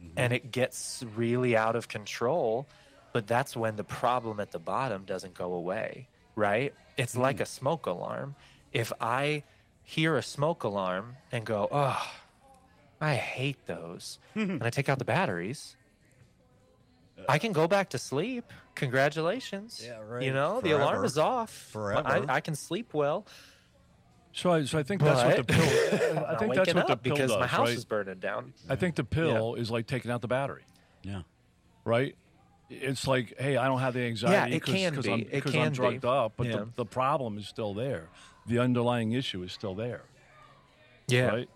Mm-hmm. 0.02 0.18
And 0.18 0.32
it 0.32 0.50
gets 0.50 1.04
really 1.16 1.56
out 1.56 1.76
of 1.76 1.88
control. 1.88 2.66
But 3.12 3.26
that's 3.26 3.56
when 3.56 3.76
the 3.76 3.84
problem 3.84 4.38
at 4.40 4.50
the 4.50 4.58
bottom 4.58 5.04
doesn't 5.04 5.34
go 5.34 5.54
away, 5.54 6.08
right? 6.36 6.74
It's 6.96 7.12
mm-hmm. 7.12 7.22
like 7.22 7.40
a 7.40 7.46
smoke 7.46 7.86
alarm. 7.86 8.34
If 8.72 8.92
I 9.00 9.44
hear 9.82 10.16
a 10.16 10.22
smoke 10.22 10.64
alarm 10.64 11.16
and 11.32 11.44
go, 11.44 11.68
oh, 11.72 12.12
I 13.00 13.14
hate 13.14 13.64
those, 13.66 14.18
and 14.34 14.62
I 14.62 14.70
take 14.70 14.88
out 14.88 14.98
the 14.98 15.04
batteries, 15.16 15.76
I 17.28 17.38
can 17.38 17.52
go 17.52 17.66
back 17.66 17.90
to 17.90 17.98
sleep. 17.98 18.44
Congratulations. 18.74 19.82
Yeah, 19.84 19.98
right. 20.06 20.22
You 20.22 20.32
know, 20.32 20.60
the 20.60 20.72
alarm 20.72 21.04
is 21.04 21.18
off. 21.18 21.50
Forever. 21.50 22.06
I, 22.06 22.36
I 22.36 22.40
can 22.40 22.54
sleep 22.54 22.92
well. 22.92 23.26
So 24.38 24.52
I, 24.52 24.64
so 24.66 24.78
I 24.78 24.84
think 24.84 25.02
that's 25.02 25.24
what 25.24 25.36
the 25.36 25.42
pill. 25.52 26.24
I 26.28 26.36
think 26.36 26.54
that's 26.54 26.72
what 26.72 26.86
the 26.86 26.92
up 26.92 27.02
pill 27.02 27.16
because 27.16 27.32
does, 27.32 27.40
my 27.40 27.46
house 27.48 27.66
right? 27.70 27.76
is 27.76 27.84
burning 27.84 28.20
down. 28.20 28.52
I 28.68 28.76
think 28.76 28.94
the 28.94 29.02
pill 29.02 29.56
is 29.56 29.68
like 29.68 29.88
taking 29.88 30.12
out 30.12 30.20
the 30.20 30.28
battery, 30.28 30.62
Yeah. 31.02 31.22
right? 31.84 32.14
It's 32.70 33.08
like, 33.08 33.34
hey, 33.40 33.56
I 33.56 33.66
don't 33.66 33.80
have 33.80 33.94
the 33.94 34.02
anxiety 34.02 34.54
it 34.54 34.62
can 34.64 34.90
because 34.92 35.06
be. 35.06 35.12
I'm, 35.12 35.26
It 35.32 35.42
can 35.44 35.60
I'm 35.60 35.70
be. 35.72 35.74
drugged 35.74 36.04
up, 36.04 36.34
but 36.36 36.46
Yeah. 36.46 36.56
the, 36.58 36.68
the 36.76 36.84
problem 36.84 37.36
is 37.36 37.48
still 37.48 37.74
there. 37.74 38.10
The 38.46 38.60
underlying 38.60 39.10
issue 39.10 39.42
is 39.42 39.50
still 39.50 39.74
there, 39.74 40.02
Yeah. 41.08 41.26
right? 41.30 41.48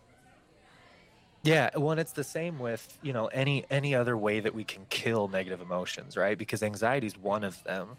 Yeah, 1.44 1.70
well, 1.76 1.92
and 1.92 2.00
it's 2.00 2.12
the 2.12 2.24
same 2.24 2.58
with 2.58 2.98
you 3.00 3.12
know 3.12 3.26
any 3.26 3.64
any 3.70 3.94
other 3.94 4.16
way 4.16 4.40
that 4.40 4.54
we 4.56 4.64
can 4.64 4.86
kill 4.90 5.28
negative 5.28 5.60
emotions, 5.60 6.16
right? 6.16 6.36
Because 6.36 6.64
anxiety 6.64 7.06
is 7.06 7.16
one 7.16 7.44
of 7.44 7.62
them, 7.62 7.90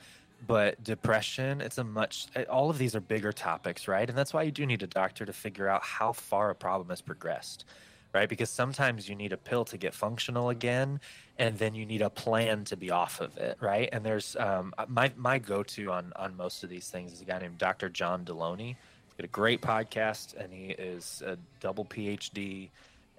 but 0.46 0.84
depression, 0.84 1.62
it's 1.62 1.78
a 1.78 1.84
much. 1.84 2.28
eh, 2.36 2.44
All 2.50 2.70
of 2.70 2.78
these 2.78 2.96
are 2.96 3.02
bigger 3.02 3.32
topics, 3.32 3.88
right? 3.88 4.08
And 4.08 4.18
that's 4.18 4.34
why 4.34 4.44
you 4.44 4.52
do 4.52 4.66
need 4.66 4.84
a 4.84 4.88
doctor 4.88 5.26
to 5.26 5.34
figure 5.34 5.68
out 5.68 5.84
how 5.84 6.12
far 6.14 6.50
a 6.50 6.56
problem 6.56 6.90
has 6.90 7.02
progressed, 7.02 7.66
right? 8.14 8.28
Because 8.30 8.50
sometimes 8.50 9.08
you 9.10 9.16
need 9.16 9.34
a 9.34 9.38
pill 9.38 9.66
to 9.66 9.78
get 9.78 9.94
functional 9.94 10.50
again, 10.50 11.00
and 11.38 11.58
then 11.58 11.76
you 11.76 11.86
need 11.86 12.02
a 12.02 12.10
plan 12.10 12.64
to 12.66 12.78
be 12.78 12.92
off 12.92 13.22
of 13.22 13.38
it, 13.38 13.58
right? 13.62 13.90
And 13.92 14.06
there's 14.06 14.36
um, 14.38 14.74
my 14.88 15.12
my 15.16 15.40
go 15.40 15.64
to 15.64 15.92
on 15.92 16.14
on 16.16 16.36
most 16.38 16.64
of 16.64 16.70
these 16.70 16.88
things 16.90 17.14
is 17.14 17.22
a 17.22 17.26
guy 17.26 17.40
named 17.40 17.58
Dr. 17.58 17.90
John 17.90 18.26
Delony. 18.26 18.70
He's 18.70 19.14
got 19.18 19.26
a 19.26 19.28
great 19.28 19.62
podcast, 19.62 20.36
and 20.36 20.52
he 20.54 20.68
is 20.70 21.22
a 21.26 21.38
double 21.60 21.86
PhD 21.86 22.70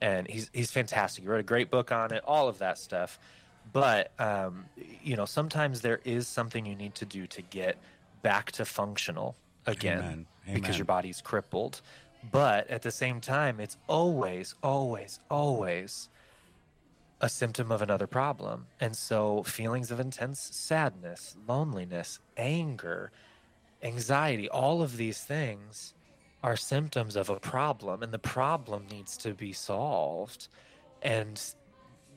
and 0.00 0.26
he's 0.28 0.50
he's 0.52 0.70
fantastic. 0.70 1.24
He 1.24 1.30
wrote 1.30 1.40
a 1.40 1.44
great 1.44 1.70
book 1.70 1.92
on 1.92 2.12
it, 2.12 2.22
all 2.26 2.48
of 2.48 2.58
that 2.58 2.78
stuff. 2.78 3.18
But 3.72 4.12
um, 4.18 4.66
you 5.02 5.16
know, 5.16 5.24
sometimes 5.24 5.80
there 5.80 6.00
is 6.04 6.28
something 6.28 6.64
you 6.66 6.76
need 6.76 6.94
to 6.96 7.04
do 7.04 7.26
to 7.28 7.42
get 7.42 7.76
back 8.22 8.52
to 8.52 8.64
functional 8.64 9.36
again 9.66 10.00
Amen. 10.00 10.26
because 10.54 10.78
your 10.78 10.84
body's 10.84 11.20
crippled. 11.20 11.80
But 12.30 12.68
at 12.70 12.82
the 12.82 12.90
same 12.90 13.20
time, 13.20 13.60
it's 13.60 13.76
always, 13.86 14.54
always, 14.62 15.20
always 15.30 16.08
a 17.20 17.28
symptom 17.28 17.70
of 17.70 17.82
another 17.82 18.06
problem. 18.06 18.66
And 18.80 18.96
so, 18.96 19.42
feelings 19.42 19.90
of 19.90 20.00
intense 20.00 20.40
sadness, 20.40 21.36
loneliness, 21.46 22.18
anger, 22.36 23.12
anxiety, 23.82 24.48
all 24.48 24.82
of 24.82 24.96
these 24.96 25.22
things 25.22 25.94
are 26.42 26.56
symptoms 26.56 27.16
of 27.16 27.30
a 27.30 27.40
problem, 27.40 28.02
and 28.02 28.12
the 28.12 28.18
problem 28.18 28.86
needs 28.90 29.16
to 29.18 29.32
be 29.32 29.52
solved. 29.52 30.48
And 31.02 31.40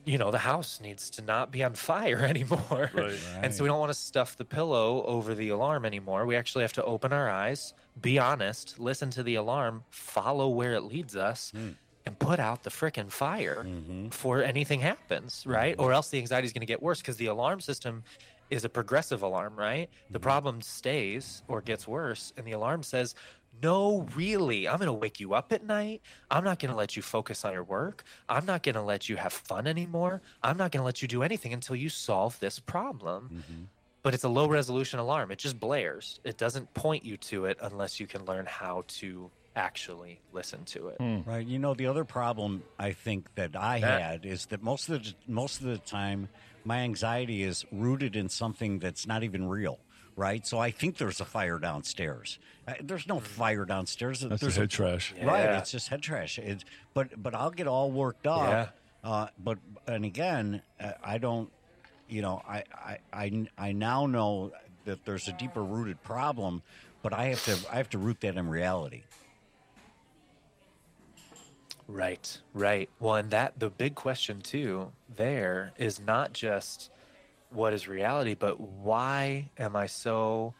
you 0.08 0.16
know, 0.16 0.30
the 0.30 0.38
house 0.38 0.80
needs 0.80 1.10
to 1.10 1.22
not 1.22 1.52
be 1.52 1.62
on 1.62 1.74
fire 1.90 2.24
anymore. 2.24 2.90
Right. 2.94 3.18
And 3.42 3.54
so 3.54 3.62
we 3.62 3.68
don't 3.68 3.78
want 3.78 3.90
to 3.90 3.98
stuff 3.98 4.36
the 4.36 4.44
pillow 4.44 5.02
over 5.04 5.34
the 5.34 5.50
alarm 5.50 5.84
anymore. 5.84 6.24
We 6.24 6.34
actually 6.34 6.62
have 6.62 6.72
to 6.74 6.84
open 6.84 7.12
our 7.12 7.28
eyes, 7.28 7.74
be 8.00 8.18
honest, 8.18 8.78
listen 8.78 9.10
to 9.10 9.22
the 9.22 9.34
alarm, 9.34 9.84
follow 9.90 10.48
where 10.48 10.72
it 10.72 10.82
leads 10.82 11.14
us, 11.14 11.52
hmm. 11.54 11.70
and 12.06 12.18
put 12.18 12.40
out 12.40 12.62
the 12.62 12.70
frickin' 12.70 13.10
fire 13.10 13.66
mm-hmm. 13.68 14.08
before 14.08 14.42
anything 14.42 14.80
happens, 14.80 15.40
mm-hmm. 15.40 15.50
right? 15.50 15.74
Or 15.78 15.92
else 15.92 16.08
the 16.08 16.18
anxiety 16.18 16.46
is 16.46 16.54
going 16.54 16.60
to 16.60 16.66
get 16.66 16.82
worse 16.82 17.00
because 17.00 17.18
the 17.18 17.26
alarm 17.26 17.60
system 17.60 18.02
is 18.50 18.64
a 18.64 18.68
progressive 18.68 19.22
alarm, 19.22 19.56
right? 19.56 19.90
The 20.10 20.18
mm-hmm. 20.18 20.22
problem 20.22 20.62
stays 20.62 21.42
or 21.48 21.60
gets 21.60 21.86
worse, 21.86 22.32
and 22.38 22.46
the 22.46 22.52
alarm 22.52 22.82
says, 22.82 23.14
No, 23.62 24.06
really, 24.14 24.68
I'm 24.68 24.76
going 24.76 24.86
to 24.86 24.92
wake 24.92 25.20
you 25.20 25.34
up 25.34 25.52
at 25.52 25.64
night. 25.64 26.02
I'm 26.30 26.44
not 26.44 26.58
going 26.58 26.70
to 26.70 26.76
let 26.76 26.96
you 26.96 27.02
focus 27.02 27.44
on 27.44 27.52
your 27.52 27.64
work. 27.64 28.04
I'm 28.28 28.46
not 28.46 28.62
going 28.62 28.74
to 28.76 28.82
let 28.82 29.08
you 29.08 29.16
have 29.16 29.32
fun 29.32 29.66
anymore. 29.66 30.22
I'm 30.42 30.56
not 30.56 30.70
going 30.70 30.80
to 30.80 30.84
let 30.84 31.02
you 31.02 31.08
do 31.08 31.22
anything 31.22 31.52
until 31.52 31.76
you 31.76 31.88
solve 31.88 32.38
this 32.40 32.58
problem. 32.58 33.30
Mm-hmm. 33.32 33.62
But 34.02 34.14
it's 34.14 34.24
a 34.24 34.28
low 34.28 34.46
resolution 34.48 35.00
alarm. 35.00 35.30
It 35.32 35.38
just 35.38 35.58
blares. 35.58 36.20
It 36.24 36.36
doesn't 36.38 36.72
point 36.72 37.04
you 37.04 37.16
to 37.16 37.46
it 37.46 37.58
unless 37.60 37.98
you 37.98 38.06
can 38.06 38.24
learn 38.24 38.46
how 38.46 38.84
to 38.98 39.30
actually 39.56 40.20
listen 40.32 40.64
to 40.66 40.88
it. 40.88 40.98
Right. 41.26 41.44
You 41.44 41.58
know, 41.58 41.74
the 41.74 41.86
other 41.86 42.04
problem 42.04 42.62
I 42.78 42.92
think 42.92 43.34
that 43.34 43.56
I 43.56 43.78
Yeah. 43.78 43.98
had 43.98 44.24
is 44.24 44.46
that 44.46 44.62
most 44.62 44.88
of 44.88 45.02
the 45.02 45.14
most 45.26 45.60
of 45.60 45.66
the 45.66 45.78
time, 45.78 46.28
my 46.64 46.78
anxiety 46.78 47.42
is 47.42 47.64
rooted 47.72 48.14
in 48.14 48.28
something 48.28 48.78
that's 48.78 49.04
not 49.06 49.24
even 49.24 49.48
real. 49.48 49.80
Right. 50.18 50.44
So 50.44 50.58
I 50.58 50.72
think 50.72 50.96
there's 50.96 51.20
a 51.20 51.24
fire 51.24 51.60
downstairs. 51.60 52.40
Uh, 52.66 52.74
There's 52.82 53.06
no 53.06 53.20
fire 53.20 53.64
downstairs. 53.64 54.18
That's 54.18 54.40
there's 54.40 54.56
the 54.56 54.62
head 54.62 54.70
trash. 54.70 55.14
Right. 55.22 55.44
Yeah. 55.44 55.58
It's 55.58 55.70
just 55.70 55.88
head 55.90 56.02
trash. 56.02 56.40
It's, 56.40 56.64
but 56.92 57.22
but 57.22 57.36
I'll 57.36 57.52
get 57.52 57.68
all 57.68 57.92
worked 57.92 58.26
up. 58.26 58.48
Yeah. 58.48 59.08
Uh, 59.08 59.28
but 59.38 59.58
and 59.86 60.04
again, 60.04 60.60
uh, 60.80 60.90
I 61.04 61.18
don't. 61.18 61.52
You 62.08 62.22
know, 62.22 62.42
I, 62.48 62.64
I 62.74 62.98
I 63.12 63.46
I 63.56 63.72
now 63.72 64.06
know 64.06 64.50
that 64.86 65.04
there's 65.04 65.28
a 65.28 65.32
deeper 65.32 65.62
rooted 65.62 66.02
problem, 66.02 66.62
but 67.00 67.12
I 67.12 67.26
have 67.26 67.44
to 67.44 67.56
I 67.72 67.76
have 67.76 67.90
to 67.90 67.98
root 67.98 68.20
that 68.22 68.36
in 68.36 68.48
reality. 68.48 69.04
Right, 71.86 72.38
right. 72.54 72.90
Well, 72.98 73.14
and 73.14 73.30
that 73.30 73.60
the 73.60 73.70
big 73.70 73.94
question 73.94 74.40
too 74.40 74.90
there 75.14 75.70
is 75.78 76.00
not 76.00 76.32
just 76.32 76.90
what 77.50 77.72
is 77.72 77.88
reality, 77.88 78.34
but 78.34 78.60
why 78.60 79.50
am 79.58 79.76
I 79.76 79.86
so 79.86 80.54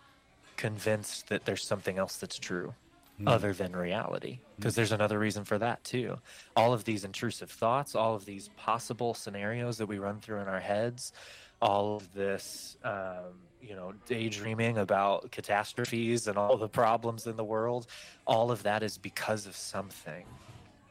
convinced 0.57 1.29
that 1.29 1.45
there's 1.45 1.67
something 1.67 1.99
else 1.99 2.17
that's 2.17 2.39
true 2.39 2.75
other 3.27 3.53
than 3.53 3.75
reality? 3.75 4.39
Because 4.57 4.75
there's 4.75 4.93
another 4.93 5.19
reason 5.19 5.45
for 5.45 5.59
that 5.59 5.83
too. 5.85 6.19
All 6.57 6.73
of 6.73 6.85
these 6.85 7.05
intrusive 7.05 7.51
thoughts, 7.51 7.95
all 7.95 8.15
of 8.15 8.25
these 8.25 8.49
possible 8.57 9.15
scenarios 9.15 9.79
that 9.79 9.87
we 9.87 9.99
run 9.99 10.21
through 10.21 10.41
in 10.41 10.49
our 10.49 10.61
heads, 10.61 11.13
all 11.61 11.97
of 11.97 12.15
this, 12.15 12.77
um, 12.85 13.35
you 13.61 13.75
know, 13.75 13.93
daydreaming 14.07 14.79
about 14.79 15.31
catastrophes 15.31 16.29
and 16.29 16.39
all 16.39 16.57
the 16.57 16.69
problems 16.69 17.27
in 17.27 17.37
the 17.37 17.45
world, 17.45 17.87
all 18.27 18.51
of 18.51 18.63
that 18.63 18.83
is 18.83 18.99
because 18.99 19.47
of 19.47 19.57
something. 19.57 20.25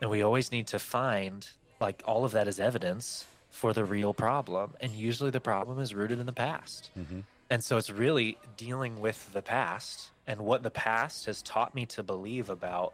And 0.01 0.09
we 0.09 0.21
always 0.21 0.51
need 0.51 0.67
to 0.67 0.79
find 0.79 1.47
like 1.79 2.03
all 2.05 2.25
of 2.25 2.31
that 2.33 2.47
is 2.47 2.59
evidence 2.59 3.25
for 3.57 3.73
the 3.73 3.83
real 3.83 4.13
problem. 4.13 4.75
And 4.79 4.91
usually 4.91 5.31
the 5.31 5.41
problem 5.41 5.79
is 5.79 5.95
rooted 5.95 6.19
in 6.19 6.27
the 6.27 6.31
past. 6.31 6.91
Mm-hmm. 6.97 7.21
And 7.49 7.63
so 7.63 7.77
it's 7.77 7.89
really 7.89 8.37
dealing 8.55 9.01
with 9.01 9.33
the 9.33 9.41
past 9.41 10.09
and 10.27 10.41
what 10.41 10.61
the 10.61 10.69
past 10.69 11.25
has 11.25 11.41
taught 11.41 11.73
me 11.73 11.87
to 11.87 12.03
believe 12.03 12.51
about 12.51 12.93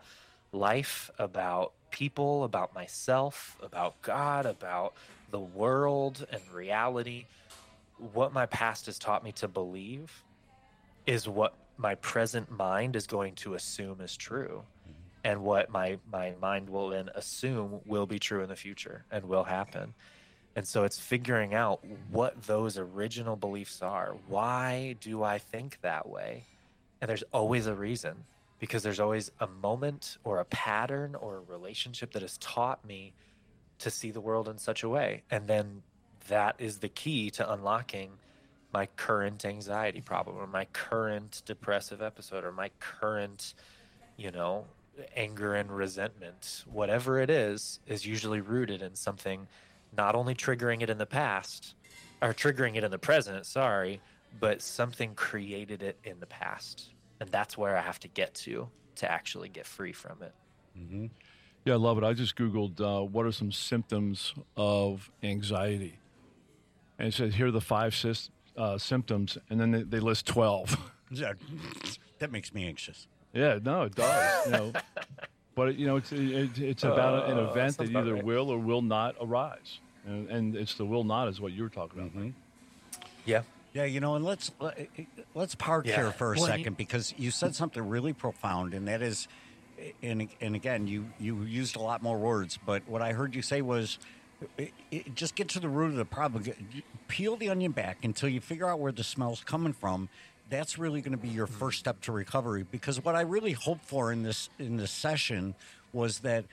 life, 0.53 1.12
about 1.20 1.74
people, 1.91 2.46
about 2.46 2.74
myself, 2.74 3.58
about 3.62 4.01
God, 4.01 4.46
about 4.46 4.93
the 5.32 5.39
world 5.39 6.25
and 6.32 6.41
reality. 6.53 7.25
What 8.13 8.32
my 8.32 8.46
past 8.46 8.86
has 8.86 8.98
taught 8.98 9.22
me 9.22 9.34
to 9.34 9.50
believe 9.50 10.24
is 11.05 11.27
what 11.27 11.55
my 11.75 11.96
present 11.96 12.50
mind 12.50 12.96
is 12.96 13.05
going 13.05 13.36
to 13.36 13.55
assume 13.55 14.00
is 14.00 14.15
true 14.15 14.63
mm-hmm. 14.63 14.91
and 15.25 15.43
what 15.43 15.70
my 15.70 15.98
my 16.10 16.36
mind 16.41 16.70
will 16.70 16.89
then 16.89 17.10
assume 17.15 17.82
will 17.86 18.05
be 18.05 18.20
true 18.20 18.41
in 18.43 18.48
the 18.48 18.55
future 18.55 19.03
and 19.12 19.25
will 19.25 19.43
happen 19.43 19.93
and 20.56 20.68
so 20.68 20.84
it's 20.84 21.00
figuring 21.00 21.54
out 21.54 21.84
what 22.12 22.44
those 22.44 22.78
original 22.78 23.36
beliefs 23.36 23.82
are. 23.82 24.16
Why 24.28 24.96
do 25.00 25.24
i 25.24 25.38
think 25.38 25.80
that 25.82 26.08
way? 26.08 26.46
And 27.02 27.10
there's 27.10 27.24
always 27.34 27.68
a 27.68 27.74
reason 27.74 28.24
because 28.60 28.84
there's 28.84 29.00
always 29.00 29.32
a 29.40 29.48
moment 29.48 30.18
or 30.24 30.40
a 30.40 30.46
pattern 30.46 31.16
or 31.16 31.38
a 31.38 31.52
relationship 31.52 32.14
that 32.14 32.22
has 32.22 32.38
taught 32.38 32.86
me 32.86 33.14
to 33.80 33.90
see 33.90 34.12
the 34.12 34.22
world 34.22 34.48
in 34.48 34.58
such 34.58 34.84
a 34.84 34.90
way. 34.90 35.24
And 35.30 35.48
then 35.48 35.82
that 36.30 36.56
is 36.60 36.78
the 36.78 36.88
key 36.88 37.30
to 37.32 37.52
unlocking 37.52 38.12
my 38.74 38.86
current 38.96 39.44
anxiety 39.44 40.02
problem 40.02 40.38
or 40.38 40.48
my 40.48 40.66
current 40.72 41.42
depressive 41.46 42.02
episode 42.02 42.46
or 42.46 42.52
my 42.52 42.72
current 42.80 43.54
you 44.16 44.32
know 44.32 44.66
anger 45.16 45.56
and 45.56 45.72
resentment. 45.72 46.64
Whatever 46.72 47.20
it 47.20 47.30
is 47.30 47.80
is 47.88 48.06
usually 48.06 48.42
rooted 48.42 48.82
in 48.82 48.96
something 48.96 49.48
not 49.98 50.16
only 50.16 50.34
triggering 50.36 50.82
it 50.82 50.90
in 50.90 50.98
the 50.98 51.06
past 51.06 51.76
or 52.22 52.34
triggering 52.34 52.76
it 52.76 52.84
in 52.84 52.92
the 52.92 52.98
present 52.98 53.46
sorry 53.46 54.00
but 54.40 54.62
something 54.62 55.14
created 55.16 55.84
it 55.84 55.98
in 56.04 56.20
the 56.20 56.26
past 56.26 56.90
and 57.20 57.30
that's 57.30 57.58
where 57.58 57.78
i 57.78 57.82
have 57.82 58.00
to 58.00 58.08
get 58.08 58.34
to 58.34 58.68
to 58.96 59.12
actually 59.12 59.50
get 59.50 59.66
free 59.66 59.92
from 59.94 60.18
it 60.22 60.34
Yeah, 61.66 61.74
I 61.76 61.78
love 61.78 61.98
it. 61.98 62.04
I 62.04 62.14
just 62.14 62.36
Googled 62.36 62.82
uh, 62.82 63.06
what 63.06 63.26
are 63.26 63.32
some 63.32 63.52
symptoms 63.52 64.34
of 64.58 65.10
anxiety. 65.24 65.98
And 67.00 67.08
it 67.08 67.14
says 67.14 67.36
here 67.36 67.48
are 67.48 67.52
the 67.52 67.62
five 67.62 67.94
sys- 67.94 68.30
uh, 68.58 68.78
symptoms, 68.78 69.38
and 69.50 69.60
then 69.62 69.72
they, 69.72 69.84
they 69.84 70.00
list 70.00 70.26
12. 70.28 70.78
That, 71.12 71.38
that 72.20 72.32
makes 72.32 72.54
me 72.56 72.68
anxious. 72.68 73.08
yeah, 73.34 73.60
no, 73.64 73.84
it 73.84 73.94
does. 73.96 74.46
You 74.48 74.52
know, 74.52 74.74
but, 75.56 75.76
you 75.76 75.86
know, 75.88 75.98
it's, 75.98 76.12
it, 76.12 76.58
it's 76.58 76.84
uh, 76.84 76.92
about 76.92 77.30
an 77.30 77.38
Uh, 77.38 77.50
event 77.52 77.78
that 77.78 77.86
sounds 77.88 77.96
either 77.96 78.16
right. 78.16 78.24
will 78.24 78.50
or 78.50 78.58
will 78.58 78.82
not 78.82 79.16
arise. 79.22 79.80
And, 80.06 80.30
and 80.30 80.56
it's 80.56 80.76
the 80.76 80.86
will 80.86 81.04
not 81.04 81.28
is 81.28 81.40
what 81.40 81.52
you 81.54 81.64
were 81.64 81.70
talking 81.70 82.00
about. 82.00 82.16
Mike. 82.16 82.34
Mm-hmm. 82.34 83.02
yeah 83.26 83.42
Yeah, 83.74 83.86
you 83.86 84.00
know, 84.00 84.16
and 84.16 84.26
let's 84.26 84.52
let- 84.60 84.78
eh, 84.80 84.86
eh, 84.98 85.04
let's 85.34 85.56
park 85.56 85.86
Yeah. 85.88 85.96
here 85.96 86.12
for 86.12 86.34
a 86.34 86.38
Well, 86.38 86.50
you- 86.50 86.58
second 86.58 86.78
because 86.78 87.14
you 87.18 87.32
said 87.32 87.56
something 87.56 87.88
really 87.88 88.14
profound, 88.14 88.74
and 88.74 88.88
that 88.88 89.02
is, 89.02 89.28
eh, 89.80 89.92
and 90.02 90.28
and 90.42 90.56
again, 90.56 90.88
you 90.88 91.06
you 91.20 91.42
used 91.44 91.76
a 91.76 91.80
lot 91.80 92.02
more 92.04 92.18
words, 92.18 92.58
but 92.66 92.82
what 92.88 93.02
I 93.02 93.14
heard 93.14 93.34
you 93.36 93.42
say 93.42 93.62
was, 93.62 93.98
it, 94.58 94.74
it, 94.92 95.16
just 95.16 95.36
get 95.36 95.48
to 95.50 95.60
the 95.60 95.70
root 95.70 95.88
of 95.92 95.96
the 95.96 96.06
problem. 96.06 96.44
Peel 97.08 97.36
the 97.38 97.50
onion 97.50 97.72
back 97.72 98.04
until 98.04 98.28
you 98.30 98.42
figure 98.42 98.68
out 98.68 98.80
where 98.80 98.92
the 98.92 99.04
smell's 99.04 99.42
coming 99.44 99.74
from. 99.74 100.10
That's 100.50 100.78
really 100.78 101.02
going 101.02 101.14
to 101.14 101.18
be 101.18 101.30
your 101.30 101.48
first 101.48 101.80
step 101.80 102.02
to 102.02 102.12
recovery. 102.12 102.66
Because 102.70 103.04
what 103.04 103.16
I 103.16 103.22
really 103.22 103.54
hoped 103.54 103.86
for 103.86 104.12
in 104.12 104.24
this 104.24 104.50
in 104.60 104.78
this 104.78 104.92
session 104.92 105.56
was 105.94 106.20
that, 106.20 106.46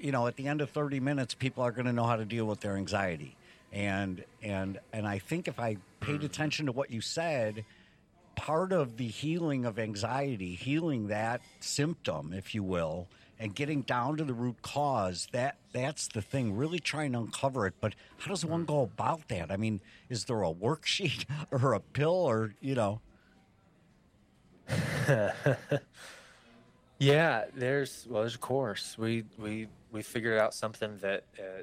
you 0.00 0.12
know, 0.12 0.26
at 0.26 0.36
the 0.36 0.46
end 0.46 0.60
of 0.60 0.70
thirty 0.70 1.00
minutes, 1.00 1.34
people 1.34 1.62
are 1.62 1.72
going 1.72 1.86
to 1.86 1.92
know 1.92 2.04
how 2.04 2.16
to 2.16 2.24
deal 2.24 2.46
with 2.46 2.60
their 2.60 2.76
anxiety 2.76 3.36
and 3.72 4.24
and 4.42 4.78
and 4.92 5.06
I 5.06 5.18
think 5.18 5.48
if 5.48 5.58
I 5.58 5.76
paid 6.00 6.20
mm. 6.20 6.24
attention 6.24 6.66
to 6.66 6.72
what 6.72 6.90
you 6.90 7.00
said, 7.00 7.64
part 8.36 8.72
of 8.72 8.96
the 8.96 9.08
healing 9.08 9.64
of 9.64 9.78
anxiety, 9.78 10.54
healing 10.54 11.08
that 11.08 11.40
symptom, 11.60 12.32
if 12.32 12.54
you 12.54 12.62
will, 12.62 13.08
and 13.38 13.54
getting 13.54 13.82
down 13.82 14.16
to 14.16 14.24
the 14.24 14.34
root 14.34 14.62
cause, 14.62 15.28
that 15.32 15.56
that's 15.72 16.08
the 16.08 16.22
thing, 16.22 16.56
really 16.56 16.78
trying 16.78 17.12
to 17.12 17.18
uncover 17.18 17.66
it. 17.66 17.74
But 17.80 17.94
how 18.18 18.30
does 18.30 18.44
one 18.44 18.64
mm. 18.64 18.68
go 18.68 18.82
about 18.82 19.28
that? 19.28 19.50
I 19.50 19.56
mean, 19.56 19.80
is 20.08 20.24
there 20.24 20.42
a 20.42 20.52
worksheet 20.52 21.24
or 21.50 21.74
a 21.74 21.80
pill 21.80 22.10
or, 22.10 22.54
you 22.60 22.74
know? 22.74 23.00
Yeah, 26.98 27.44
there's 27.54 28.06
well, 28.10 28.22
there's 28.22 28.34
a 28.34 28.38
course. 28.38 28.98
We 28.98 29.24
we 29.38 29.68
we 29.92 30.02
figured 30.02 30.38
out 30.38 30.52
something 30.52 30.98
that 30.98 31.24
uh, 31.38 31.62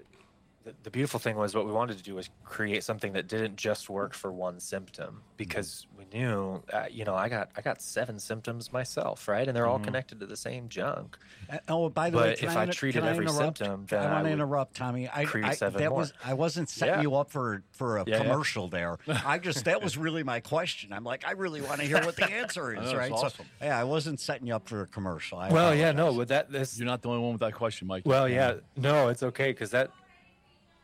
the, 0.66 0.74
the 0.84 0.90
beautiful 0.90 1.20
thing 1.20 1.36
was 1.38 1.54
what 1.56 1.66
we 1.66 1.72
wanted 1.72 1.96
to 1.98 2.04
do 2.04 2.16
was 2.16 2.30
create 2.44 2.84
something 2.84 3.14
that 3.14 3.28
didn't 3.28 3.56
just 3.56 3.88
work 3.90 4.14
for 4.16 4.32
one 4.32 4.60
symptom 4.60 5.22
because 5.38 5.86
we 5.98 6.06
knew, 6.12 6.64
uh, 6.74 6.86
you 6.90 7.06
know, 7.06 7.14
I 7.14 7.30
got 7.30 7.50
I 7.56 7.62
got 7.62 7.82
seven 7.84 8.18
symptoms 8.20 8.74
myself, 8.74 9.28
right, 9.28 9.48
and 9.48 9.56
they're 9.56 9.68
all 9.68 9.78
connected 9.80 10.20
to 10.22 10.26
the 10.26 10.36
same 10.36 10.68
junk. 10.68 11.18
Uh, 11.50 11.60
Oh, 11.70 11.90
by 11.90 12.10
the 12.10 12.18
way, 12.18 12.30
But 12.32 12.40
can 12.40 12.50
if 12.50 12.58
I 12.58 12.64
inter- 12.64 12.74
treated 12.74 13.02
can 13.04 13.10
every 13.10 13.26
interrupt? 13.28 13.60
symptom, 13.60 13.84
I 13.84 13.86
then 13.96 14.10
I 14.10 14.14
want 14.14 14.26
to 14.26 14.32
interrupt, 14.32 14.76
Tommy. 14.76 15.08
I, 15.14 15.26
create 15.26 15.46
I 15.46 15.54
seven 15.54 15.80
that 15.84 15.90
more. 15.92 16.00
was 16.00 16.14
I 16.24 16.34
wasn't 16.34 16.70
setting 16.70 16.96
Yeah. 16.96 17.02
you 17.04 17.16
up 17.16 17.30
for 17.30 17.62
for 17.72 17.98
a 18.00 18.04
Yeah, 18.08 18.18
yeah. 18.18 18.22
commercial 18.24 18.68
there. 18.68 18.98
I 19.08 19.38
just 19.38 19.66
that 19.66 19.84
was 19.84 19.98
really 19.98 20.24
my 20.24 20.40
question. 20.40 20.92
I'm 20.94 21.04
like, 21.04 21.28
I 21.28 21.32
really 21.34 21.62
want 21.62 21.80
to 21.82 21.86
hear 21.86 22.04
what 22.04 22.16
the 22.16 22.26
answer 22.32 22.74
is, 22.82 22.92
right? 22.94 23.12
awesome. 23.12 23.46
So, 23.60 23.66
yeah, 23.66 23.80
I 23.80 23.84
wasn't 23.84 24.20
setting 24.20 24.48
you 24.48 24.56
up 24.56 24.68
for 24.68 24.82
a 24.82 24.88
commercial. 24.88 25.38
I 25.38 25.52
Well, 25.52 25.76
yeah, 25.76 25.92
no, 25.92 26.08
apologize. 26.08 26.18
but 26.18 26.28
that 26.30 26.52
this 26.52 26.80
You're 26.80 26.88
not 26.88 27.04
the 27.04 27.10
only 27.10 27.22
one 27.22 27.34
with 27.34 27.42
that 27.42 27.54
question, 27.54 27.88
Mike. 27.88 28.04
Well, 28.06 28.28
yeah, 28.28 28.56
no, 28.76 29.10
it's 29.10 29.22
okay 29.22 29.52
because 29.52 29.70
that 29.72 29.92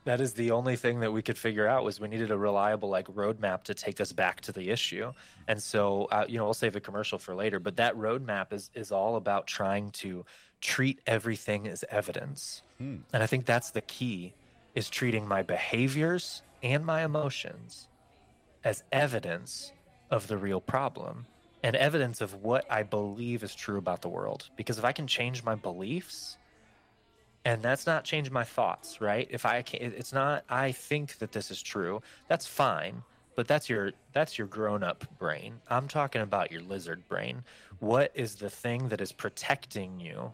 that 0.06 0.20
is 0.20 0.34
the 0.34 0.52
only 0.52 0.76
thing 0.76 1.00
that 1.02 1.12
we 1.12 1.22
could 1.22 1.38
figure 1.38 1.68
out 1.68 1.84
was 1.84 2.00
we 2.00 2.08
needed 2.08 2.32
a 2.32 2.38
reliable 2.38 2.90
like 2.90 3.08
roadmap 3.08 3.64
to 3.64 3.74
take 3.74 4.02
us 4.02 4.12
back 4.12 4.42
to 4.42 4.52
the 4.52 4.70
issue. 4.70 5.12
And 5.48 5.62
so, 5.62 6.06
uh, 6.12 6.26
you 6.28 6.38
know, 6.38 6.46
we'll 6.46 6.54
save 6.54 6.74
the 6.74 6.82
commercial 6.82 7.20
for 7.20 7.36
later. 7.36 7.60
But 7.60 7.76
that 7.78 7.96
roadmap 7.96 8.52
is 8.52 8.72
is 8.74 8.92
all 8.92 9.16
about 9.16 9.48
trying 9.48 9.92
to 9.92 10.26
treat 10.60 11.00
everything 11.06 11.68
as 11.68 11.84
evidence. 11.90 12.64
And 13.14 13.22
I 13.22 13.28
think 13.28 13.46
that's 13.46 13.72
the 13.72 13.82
key 13.82 14.34
is 14.74 14.90
treating 14.90 15.28
my 15.28 15.44
behaviors 15.44 16.42
and 16.64 16.86
my 16.86 17.04
emotions 17.04 17.88
as 18.64 18.84
evidence 18.92 19.74
of 20.10 20.28
the 20.28 20.38
real 20.38 20.62
problem 20.62 21.26
and 21.64 21.76
evidence 21.76 22.22
of 22.22 22.36
what 22.36 22.66
I 22.72 22.84
believe 22.84 23.44
is 23.44 23.54
true 23.54 23.78
about 23.78 24.02
the 24.02 24.10
world. 24.10 24.50
Because 24.56 24.78
if 24.78 24.86
I 24.86 24.92
can 24.92 25.08
change 25.08 25.44
my 25.44 25.56
beliefs, 25.56 26.38
and 27.46 27.62
that's 27.64 27.88
not 27.88 28.04
changed 28.04 28.32
my 28.32 28.44
thoughts, 28.44 29.02
right? 29.02 29.28
If 29.32 29.46
I 29.46 29.62
can, 29.64 29.82
it's 29.82 30.14
not, 30.14 30.44
I 30.50 30.72
think 30.74 31.18
that 31.20 31.32
this 31.32 31.52
is 31.52 31.62
true. 31.62 32.02
That's 32.28 32.48
fine. 32.48 33.04
but 33.36 33.48
that's 33.48 33.70
your 33.70 33.92
that's 34.14 34.38
your 34.38 34.48
grown-up 34.48 35.06
brain. 35.18 35.62
I'm 35.70 35.88
talking 35.88 36.22
about 36.22 36.52
your 36.52 36.62
lizard 36.62 37.08
brain. 37.08 37.44
What 37.80 38.12
is 38.14 38.36
the 38.36 38.50
thing 38.50 38.90
that 38.90 39.02
is 39.02 39.12
protecting 39.12 40.00
you? 40.00 40.34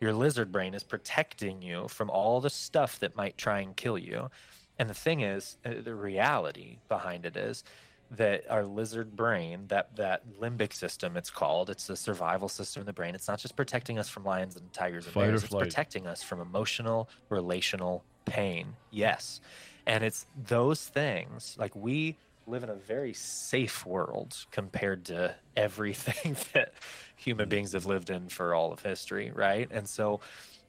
Your 0.00 0.12
lizard 0.12 0.52
brain 0.52 0.74
is 0.74 0.84
protecting 0.84 1.62
you 1.62 1.88
from 1.88 2.10
all 2.10 2.40
the 2.40 2.50
stuff 2.50 2.98
that 3.00 3.16
might 3.16 3.38
try 3.38 3.60
and 3.60 3.76
kill 3.76 3.98
you. 3.98 4.30
And 4.78 4.90
the 4.90 4.94
thing 4.94 5.20
is, 5.22 5.58
uh, 5.64 5.74
the 5.82 5.94
reality 5.94 6.78
behind 6.88 7.26
it 7.26 7.36
is 7.36 7.64
that 8.12 8.44
our 8.50 8.64
lizard 8.64 9.16
brain, 9.16 9.66
that 9.68 9.96
that 9.96 10.22
limbic 10.40 10.72
system, 10.72 11.16
it's 11.16 11.30
called, 11.30 11.70
it's 11.70 11.86
the 11.86 11.96
survival 11.96 12.48
system 12.48 12.80
in 12.80 12.86
the 12.86 12.92
brain. 12.92 13.14
It's 13.14 13.28
not 13.28 13.38
just 13.38 13.56
protecting 13.56 13.98
us 13.98 14.08
from 14.08 14.24
lions 14.24 14.56
and 14.56 14.72
tigers 14.72 15.06
and 15.06 15.14
Fight 15.14 15.24
or 15.24 15.26
bears. 15.28 15.44
It's 15.44 15.54
protecting 15.54 16.06
us 16.06 16.22
from 16.22 16.40
emotional, 16.40 17.08
relational 17.28 18.04
pain. 18.24 18.74
Yes, 18.90 19.40
and 19.86 20.04
it's 20.04 20.26
those 20.46 20.86
things. 20.86 21.56
Like 21.58 21.74
we 21.74 22.16
live 22.46 22.62
in 22.62 22.68
a 22.70 22.74
very 22.74 23.14
safe 23.14 23.86
world 23.86 24.36
compared 24.50 25.06
to 25.06 25.34
everything 25.56 26.36
that 26.52 26.74
human 27.16 27.48
beings 27.48 27.72
have 27.72 27.86
lived 27.86 28.10
in 28.10 28.28
for 28.28 28.54
all 28.54 28.72
of 28.72 28.80
history, 28.80 29.30
right? 29.34 29.68
And 29.70 29.88
so, 29.88 30.20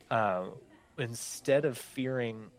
uh, 0.09 0.45
instead 0.97 1.65
of 1.65 1.77
fearing 1.77 2.49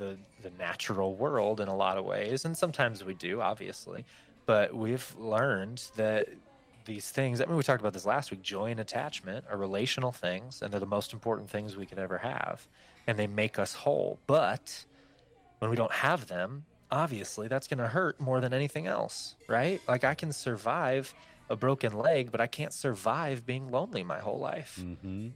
the 0.00 0.16
the 0.42 0.50
natural 0.58 1.14
world 1.14 1.60
in 1.60 1.68
a 1.68 1.76
lot 1.84 1.96
of 2.00 2.04
ways 2.04 2.44
and 2.46 2.56
sometimes 2.56 3.04
we 3.04 3.14
do 3.14 3.40
obviously 3.40 4.04
but 4.46 4.74
we've 4.74 5.14
learned 5.18 5.78
that 5.96 6.26
these 6.86 7.10
things 7.10 7.40
i 7.40 7.44
mean 7.44 7.56
we 7.56 7.62
talked 7.62 7.82
about 7.84 7.92
this 7.92 8.06
last 8.06 8.30
week 8.32 8.42
joy 8.42 8.68
and 8.70 8.80
attachment 8.80 9.44
are 9.50 9.56
relational 9.58 10.10
things 10.12 10.62
and 10.62 10.72
they're 10.72 10.80
the 10.88 10.94
most 10.98 11.12
important 11.12 11.48
things 11.48 11.76
we 11.76 11.86
could 11.86 11.98
ever 12.06 12.18
have 12.18 12.66
and 13.06 13.18
they 13.18 13.26
make 13.26 13.58
us 13.58 13.72
whole 13.74 14.18
but 14.26 14.84
when 15.60 15.70
we 15.70 15.76
don't 15.76 15.92
have 16.08 16.26
them 16.26 16.64
obviously 16.90 17.46
that's 17.46 17.68
going 17.68 17.78
to 17.78 17.86
hurt 17.86 18.18
more 18.20 18.40
than 18.40 18.52
anything 18.54 18.86
else 18.86 19.36
right 19.48 19.80
like 19.86 20.02
i 20.04 20.14
can 20.14 20.32
survive 20.32 21.12
a 21.50 21.56
broken 21.56 21.92
leg 21.92 22.32
but 22.32 22.40
i 22.40 22.46
can't 22.46 22.72
survive 22.72 23.44
being 23.46 23.70
lonely 23.70 24.02
my 24.02 24.18
whole 24.18 24.38
life 24.38 24.72
Mm-hmm. 24.82 25.28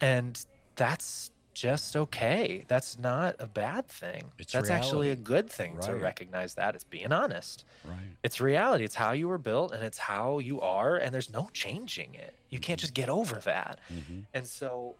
and 0.00 0.44
that's 0.76 1.30
just 1.60 1.96
okay. 1.96 2.64
That's 2.68 2.98
not 2.98 3.36
a 3.38 3.46
bad 3.46 3.88
thing. 3.88 4.32
It's 4.38 4.52
that's 4.52 4.70
actually 4.70 5.10
a 5.10 5.16
good 5.16 5.50
thing 5.50 5.78
to 5.80 5.92
recognize 5.94 6.54
that. 6.54 6.74
It's 6.74 6.84
being 6.84 7.12
honest. 7.12 7.64
Right. 7.84 7.98
It's 8.22 8.40
reality. 8.40 8.84
It's 8.84 8.94
how 8.94 9.12
you 9.12 9.28
were 9.28 9.38
built 9.38 9.72
and 9.72 9.82
it's 9.84 9.98
how 9.98 10.38
you 10.38 10.60
are, 10.60 10.96
and 10.96 11.12
there's 11.14 11.30
no 11.30 11.50
changing 11.52 12.14
it. 12.14 12.34
You 12.50 12.58
can't 12.60 12.80
just 12.80 12.94
get 12.94 13.08
over 13.08 13.36
that. 13.40 13.80
Mm-hmm. 13.92 14.20
And 14.34 14.46
so, 14.46 14.96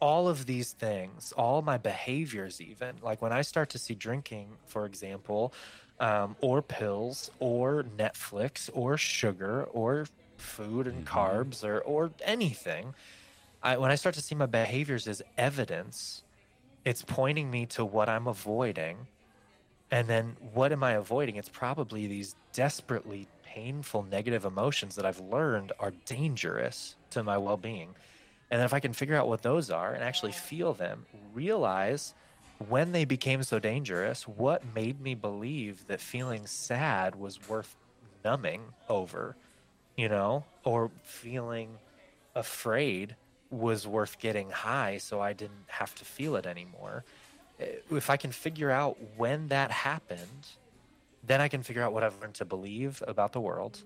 all 0.00 0.28
of 0.28 0.46
these 0.46 0.72
things, 0.72 1.32
all 1.32 1.62
my 1.62 1.78
behaviors, 1.78 2.60
even 2.60 2.96
like 3.02 3.22
when 3.22 3.32
I 3.32 3.42
start 3.42 3.70
to 3.70 3.78
see 3.78 3.94
drinking, 3.94 4.58
for 4.66 4.84
example, 4.86 5.54
um, 6.00 6.36
or 6.42 6.60
pills, 6.62 7.30
or 7.40 7.82
Netflix, 7.84 8.68
or 8.74 8.98
sugar, 8.98 9.64
or 9.64 10.06
food 10.38 10.86
and 10.86 11.04
Mhm. 11.04 11.04
carbs, 11.06 11.64
or 11.64 11.80
or 11.80 12.12
anything, 12.22 12.94
I, 13.66 13.78
when 13.78 13.90
I 13.90 13.96
start 13.96 14.14
to 14.14 14.20
see 14.20 14.36
my 14.36 14.46
behaviors 14.46 15.08
as 15.08 15.22
evidence, 15.36 16.22
it's 16.84 17.02
pointing 17.02 17.50
me 17.50 17.66
to 17.66 17.84
what 17.84 18.08
I'm 18.08 18.28
avoiding. 18.28 19.08
And 19.90 20.06
then 20.06 20.36
what 20.54 20.70
am 20.70 20.84
I 20.84 20.92
avoiding? 20.92 21.34
It's 21.34 21.48
probably 21.48 22.06
these 22.06 22.36
desperately 22.52 23.26
painful 23.44 24.04
negative 24.04 24.44
emotions 24.44 24.94
that 24.94 25.04
I've 25.04 25.18
learned 25.18 25.72
are 25.80 25.92
dangerous 26.04 26.94
to 27.10 27.24
my 27.24 27.38
well 27.38 27.56
being. 27.56 27.96
And 28.52 28.62
if 28.62 28.72
I 28.72 28.78
can 28.78 28.92
figure 28.92 29.16
out 29.16 29.26
what 29.26 29.42
those 29.42 29.68
are 29.68 29.92
and 29.92 30.04
actually 30.04 30.30
feel 30.30 30.72
them, 30.72 31.04
realize 31.34 32.14
when 32.68 32.92
they 32.92 33.04
became 33.04 33.42
so 33.42 33.58
dangerous, 33.58 34.28
what 34.28 34.62
made 34.76 35.00
me 35.00 35.16
believe 35.16 35.88
that 35.88 36.00
feeling 36.00 36.46
sad 36.46 37.16
was 37.16 37.48
worth 37.48 37.74
numbing 38.24 38.62
over, 38.88 39.34
you 39.96 40.08
know, 40.08 40.44
or 40.62 40.92
feeling 41.02 41.78
afraid 42.36 43.16
was 43.56 43.86
worth 43.86 44.18
getting 44.18 44.50
high 44.50 44.98
so 44.98 45.20
I 45.20 45.32
didn't 45.32 45.66
have 45.68 45.94
to 45.96 46.04
feel 46.04 46.36
it 46.36 46.46
anymore. 46.46 47.04
Eh, 47.60 47.66
If 47.90 48.10
I 48.10 48.16
can 48.16 48.32
figure 48.32 48.70
out 48.70 48.96
when 49.16 49.48
that 49.48 49.70
happened, 49.70 50.46
then 51.24 51.40
I 51.40 51.48
can 51.48 51.62
figure 51.62 51.82
out 51.82 51.92
what 51.92 52.04
I've 52.04 52.20
learned 52.20 52.34
to 52.34 52.44
believe 52.44 53.02
about 53.06 53.32
the 53.32 53.40
world. 53.40 53.82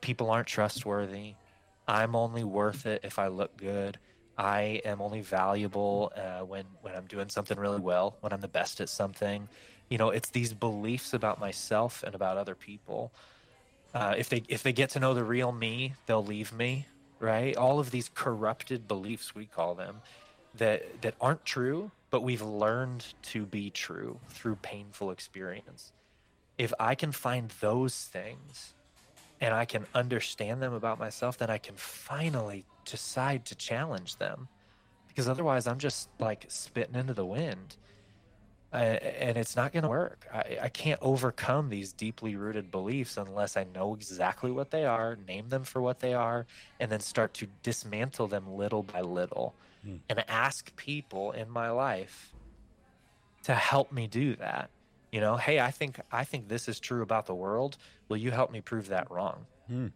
People 0.00 0.30
aren't 0.30 0.48
trustworthy. 0.48 1.34
I'm 1.86 2.14
only 2.16 2.44
worth 2.44 2.86
it 2.86 3.00
if 3.04 3.18
I 3.18 3.28
look 3.28 3.56
good. 3.56 3.98
I 4.38 4.80
am 4.84 5.02
only 5.02 5.20
valuable 5.20 6.12
uh, 6.16 6.44
when 6.44 6.64
when 6.80 6.94
I'm 6.94 7.06
doing 7.06 7.28
something 7.28 7.58
really 7.58 7.80
well, 7.80 8.16
when 8.20 8.32
I'm 8.32 8.40
the 8.40 8.48
best 8.48 8.80
at 8.80 8.88
something. 8.88 9.48
You 9.90 9.98
know, 9.98 10.10
it's 10.10 10.30
these 10.30 10.54
beliefs 10.54 11.12
about 11.12 11.38
myself 11.38 12.02
and 12.02 12.14
about 12.14 12.38
other 12.38 12.54
people. 12.54 13.12
Uh, 13.94 14.14
if 14.16 14.28
they 14.30 14.42
if 14.48 14.62
they 14.62 14.72
get 14.72 14.90
to 14.90 15.00
know 15.00 15.12
the 15.12 15.24
real 15.24 15.52
me, 15.52 15.94
they'll 16.06 16.24
leave 16.24 16.52
me. 16.52 16.86
Right? 17.22 17.56
All 17.56 17.78
of 17.78 17.92
these 17.92 18.10
corrupted 18.12 18.88
beliefs, 18.88 19.32
we 19.32 19.46
call 19.46 19.76
them, 19.76 20.02
that 20.56 21.02
that 21.02 21.14
aren't 21.20 21.44
true, 21.44 21.92
but 22.10 22.24
we've 22.24 22.42
learned 22.42 23.06
to 23.30 23.46
be 23.46 23.70
true 23.70 24.18
through 24.28 24.56
painful 24.56 25.12
experience. 25.12 25.92
If 26.58 26.74
I 26.80 26.96
can 26.96 27.12
find 27.12 27.48
those 27.60 27.94
things 27.94 28.74
and 29.40 29.54
I 29.54 29.66
can 29.66 29.86
understand 29.94 30.60
them 30.60 30.74
about 30.74 30.98
myself, 30.98 31.38
then 31.38 31.48
I 31.48 31.58
can 31.58 31.76
finally 31.76 32.64
decide 32.84 33.44
to 33.46 33.54
challenge 33.54 34.16
them. 34.16 34.48
Because 35.06 35.28
otherwise, 35.28 35.68
I'm 35.68 35.78
just 35.78 36.08
like 36.18 36.46
spitting 36.48 36.96
into 36.96 37.14
the 37.14 37.24
wind. 37.24 37.76
And 38.72 39.36
it's 39.36 39.54
not 39.54 39.72
going 39.72 39.82
to 39.82 39.88
work. 39.88 40.26
I, 40.32 40.58
I 40.62 40.68
can't 40.70 40.98
overcome 41.02 41.68
these 41.68 41.92
deeply 41.92 42.36
rooted 42.36 42.70
beliefs 42.70 43.18
unless 43.18 43.56
I 43.56 43.64
know 43.74 43.94
exactly 43.94 44.50
what 44.50 44.70
they 44.70 44.86
are, 44.86 45.16
name 45.28 45.50
them 45.50 45.64
for 45.64 45.82
what 45.82 46.00
they 46.00 46.14
are, 46.14 46.46
and 46.80 46.90
then 46.90 47.00
start 47.00 47.34
to 47.34 47.46
dismantle 47.62 48.28
them 48.28 48.54
little 48.54 48.82
by 48.82 49.00
little 49.02 49.54
Hmm. 49.84 49.96
and 50.08 50.24
ask 50.28 50.74
people 50.76 51.32
in 51.32 51.50
my 51.50 51.70
life 51.70 52.32
to 53.42 53.52
help 53.54 53.90
me 53.90 54.06
do 54.06 54.36
that. 54.36 54.70
You 55.10 55.20
know, 55.20 55.36
hey, 55.36 55.58
I 55.58 55.72
think 55.72 56.00
I 56.12 56.22
think 56.24 56.48
this 56.48 56.68
is 56.68 56.78
true 56.78 57.02
about 57.02 57.26
the 57.26 57.34
world. 57.34 57.76
Will 58.08 58.16
you 58.16 58.30
help 58.30 58.52
me 58.52 58.60
prove 58.60 58.88
that 58.88 59.10
wrong? 59.10 59.44
Hmm. 59.66 59.88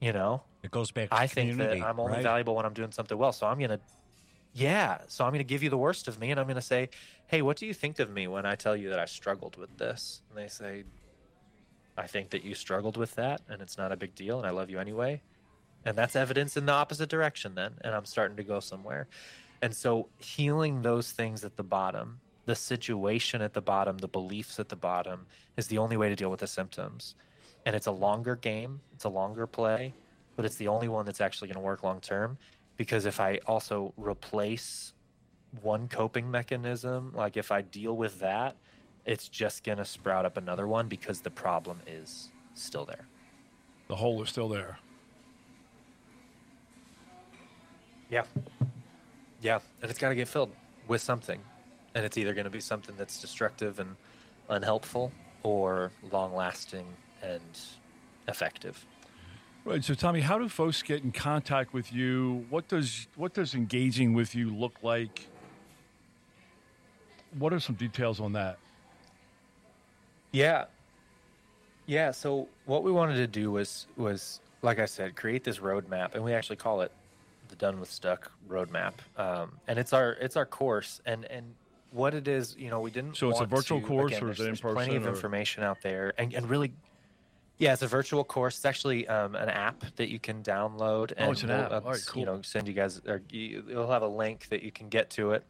You 0.00 0.12
know, 0.12 0.42
It 0.64 0.72
goes 0.72 0.90
back 0.90 1.10
to 1.10 1.14
I 1.14 1.28
think 1.28 1.56
that 1.58 1.80
I'm 1.80 2.00
only 2.00 2.14
right? 2.14 2.22
valuable 2.24 2.56
when 2.56 2.66
I'm 2.66 2.74
doing 2.74 2.90
something 2.90 3.16
well. 3.16 3.32
So 3.32 3.46
I'm 3.46 3.60
gonna, 3.60 3.78
yeah. 4.52 4.98
So 5.08 5.24
I'm 5.24 5.32
gonna 5.32 5.44
give 5.44 5.62
you 5.62 5.70
the 5.70 5.78
worst 5.78 6.08
of 6.08 6.18
me, 6.18 6.30
and 6.30 6.38
I'm 6.38 6.46
gonna 6.46 6.62
say, 6.62 6.90
hey, 7.26 7.42
what 7.42 7.56
do 7.56 7.66
you 7.66 7.74
think 7.74 7.98
of 7.98 8.10
me 8.10 8.26
when 8.26 8.44
I 8.44 8.54
tell 8.54 8.76
you 8.76 8.90
that 8.90 8.98
I 8.98 9.06
struggled 9.06 9.56
with 9.56 9.76
this? 9.78 10.22
And 10.28 10.38
they 10.38 10.48
say, 10.48 10.84
I 11.96 12.06
think 12.06 12.30
that 12.30 12.44
you 12.44 12.54
struggled 12.54 12.96
with 12.96 13.14
that, 13.16 13.42
and 13.48 13.60
it's 13.60 13.76
not 13.76 13.92
a 13.92 13.96
big 13.96 14.14
deal, 14.14 14.38
and 14.38 14.46
I 14.46 14.50
love 14.50 14.70
you 14.70 14.78
anyway. 14.78 15.20
And 15.84 15.96
that's 15.96 16.16
evidence 16.16 16.56
in 16.56 16.66
the 16.66 16.72
opposite 16.72 17.08
direction, 17.08 17.54
then, 17.54 17.74
and 17.82 17.94
I'm 17.94 18.04
starting 18.04 18.36
to 18.36 18.44
go 18.44 18.60
somewhere. 18.60 19.08
And 19.62 19.74
so 19.74 20.08
healing 20.18 20.82
those 20.82 21.12
things 21.12 21.44
at 21.44 21.56
the 21.56 21.62
bottom, 21.62 22.20
the 22.46 22.54
situation 22.54 23.42
at 23.42 23.52
the 23.52 23.60
bottom, 23.60 23.98
the 23.98 24.08
beliefs 24.08 24.58
at 24.58 24.68
the 24.68 24.76
bottom, 24.76 25.26
is 25.56 25.66
the 25.66 25.78
only 25.78 25.96
way 25.96 26.08
to 26.08 26.16
deal 26.16 26.30
with 26.30 26.40
the 26.40 26.46
symptoms. 26.46 27.14
And 27.66 27.76
it's 27.76 27.86
a 27.86 27.92
longer 27.92 28.36
game, 28.36 28.80
it's 28.94 29.04
a 29.04 29.08
longer 29.08 29.46
play, 29.46 29.94
but 30.36 30.44
it's 30.44 30.56
the 30.56 30.68
only 30.68 30.88
one 30.88 31.04
that's 31.04 31.20
actually 31.20 31.48
going 31.48 31.56
to 31.56 31.62
work 31.62 31.82
long 31.82 32.00
term. 32.00 32.38
Because 32.76 33.06
if 33.06 33.20
I 33.20 33.38
also 33.46 33.92
replace 33.96 34.92
one 35.60 35.88
coping 35.88 36.30
mechanism, 36.30 37.12
like 37.14 37.36
if 37.36 37.52
I 37.52 37.60
deal 37.60 37.96
with 37.96 38.20
that, 38.20 38.56
it's 39.04 39.28
just 39.28 39.64
going 39.64 39.78
to 39.78 39.84
sprout 39.84 40.24
up 40.24 40.36
another 40.36 40.66
one 40.66 40.88
because 40.88 41.20
the 41.20 41.30
problem 41.30 41.80
is 41.86 42.30
still 42.54 42.84
there. 42.84 43.06
The 43.88 43.96
hole 43.96 44.22
is 44.22 44.28
still 44.28 44.48
there. 44.48 44.78
Yeah. 48.08 48.24
Yeah. 49.40 49.58
And 49.80 49.90
it's 49.90 49.98
got 49.98 50.10
to 50.10 50.14
get 50.14 50.28
filled 50.28 50.50
with 50.86 51.00
something. 51.00 51.40
And 51.94 52.04
it's 52.04 52.16
either 52.16 52.32
going 52.32 52.44
to 52.44 52.50
be 52.50 52.60
something 52.60 52.94
that's 52.96 53.20
destructive 53.20 53.80
and 53.80 53.96
unhelpful 54.48 55.12
or 55.42 55.90
long 56.10 56.34
lasting 56.34 56.86
and 57.22 57.58
effective. 58.28 58.86
Right. 59.64 59.82
So, 59.84 59.94
Tommy, 59.94 60.20
how 60.20 60.38
do 60.38 60.48
folks 60.48 60.82
get 60.82 61.04
in 61.04 61.12
contact 61.12 61.72
with 61.72 61.92
you? 61.92 62.44
What 62.50 62.66
does 62.68 63.06
what 63.14 63.32
does 63.32 63.54
engaging 63.54 64.12
with 64.12 64.34
you 64.34 64.50
look 64.54 64.74
like? 64.82 65.28
What 67.38 67.52
are 67.52 67.60
some 67.60 67.76
details 67.76 68.20
on 68.20 68.32
that? 68.32 68.58
Yeah. 70.32 70.64
Yeah. 71.86 72.10
So 72.10 72.48
what 72.66 72.82
we 72.82 72.90
wanted 72.90 73.16
to 73.16 73.26
do 73.28 73.52
was 73.52 73.86
was 73.96 74.40
like 74.62 74.80
I 74.80 74.86
said, 74.86 75.14
create 75.14 75.44
this 75.44 75.58
roadmap, 75.58 76.14
and 76.14 76.24
we 76.24 76.32
actually 76.32 76.56
call 76.56 76.80
it 76.80 76.90
the 77.48 77.56
Done 77.56 77.78
with 77.78 77.90
Stuck 77.90 78.32
roadmap. 78.48 78.94
Um, 79.16 79.52
and 79.68 79.78
it's 79.78 79.92
our 79.92 80.12
it's 80.14 80.36
our 80.36 80.46
course, 80.46 81.00
and 81.06 81.24
and 81.26 81.54
what 81.92 82.14
it 82.14 82.26
is, 82.26 82.56
you 82.58 82.68
know, 82.70 82.80
we 82.80 82.90
didn't. 82.90 83.16
So 83.16 83.30
it's 83.30 83.40
a 83.40 83.46
virtual 83.46 83.80
to- 83.80 83.86
course 83.86 84.12
again, 84.12 84.24
or 84.24 84.30
is 84.32 84.40
it 84.40 84.42
in 84.42 84.46
there's 84.48 84.60
Plenty 84.60 84.96
of 84.96 85.06
or- 85.06 85.10
information 85.10 85.62
out 85.62 85.82
there, 85.82 86.14
and 86.18 86.34
and 86.34 86.50
really. 86.50 86.72
Yeah, 87.62 87.74
it's 87.74 87.82
a 87.82 87.86
virtual 87.86 88.24
course. 88.24 88.56
It's 88.56 88.64
actually 88.64 89.06
um, 89.06 89.36
an 89.36 89.48
app 89.48 89.84
that 89.94 90.08
you 90.08 90.18
can 90.18 90.42
download, 90.42 91.12
and 91.16 91.28
Oh, 91.28 91.30
it's 91.30 91.44
an 91.44 91.50
app. 91.50 91.70
uh, 91.70 91.80
All 91.84 91.92
right, 91.92 92.00
cool. 92.08 92.20
You 92.20 92.26
know, 92.26 92.42
send 92.42 92.66
you 92.66 92.74
guys. 92.74 93.00
Or 93.06 93.22
you, 93.30 93.62
it'll 93.70 93.88
have 93.88 94.02
a 94.02 94.08
link 94.08 94.48
that 94.48 94.64
you 94.64 94.72
can 94.72 94.88
get 94.88 95.10
to 95.10 95.30
it. 95.30 95.44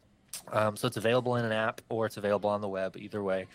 Um, 0.51 0.77
so 0.77 0.85
it's 0.85 0.97
available 0.97 1.37
in 1.37 1.45
an 1.45 1.51
app 1.51 1.81
or 1.89 2.05
it's 2.05 2.17
available 2.17 2.51
on 2.51 2.61
the 2.61 2.67
web. 2.67 2.95
Either 2.97 3.23
way, 3.23 3.47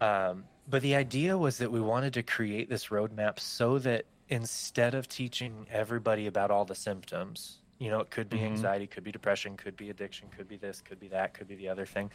um, 0.00 0.44
but 0.68 0.80
the 0.82 0.94
idea 0.94 1.36
was 1.36 1.58
that 1.58 1.72
we 1.72 1.80
wanted 1.80 2.14
to 2.14 2.22
create 2.22 2.70
this 2.70 2.86
roadmap 2.86 3.40
so 3.40 3.80
that 3.80 4.04
instead 4.28 4.94
of 4.94 5.08
teaching 5.08 5.66
everybody 5.68 6.28
about 6.28 6.52
all 6.52 6.64
the 6.64 6.76
symptoms, 6.76 7.58
you 7.80 7.90
know, 7.90 7.98
it 7.98 8.10
could 8.10 8.28
be 8.28 8.38
Mhm. 8.38 8.46
anxiety, 8.46 8.86
could 8.86 9.02
be 9.02 9.10
depression, 9.10 9.56
could 9.56 9.76
be 9.76 9.90
addiction, 9.90 10.28
could 10.36 10.46
be 10.46 10.56
this, 10.56 10.80
could 10.80 11.00
be 11.00 11.08
that, 11.08 11.34
could 11.34 11.48
be 11.48 11.56
the 11.56 11.68
other 11.68 11.84
thing. 11.84 12.12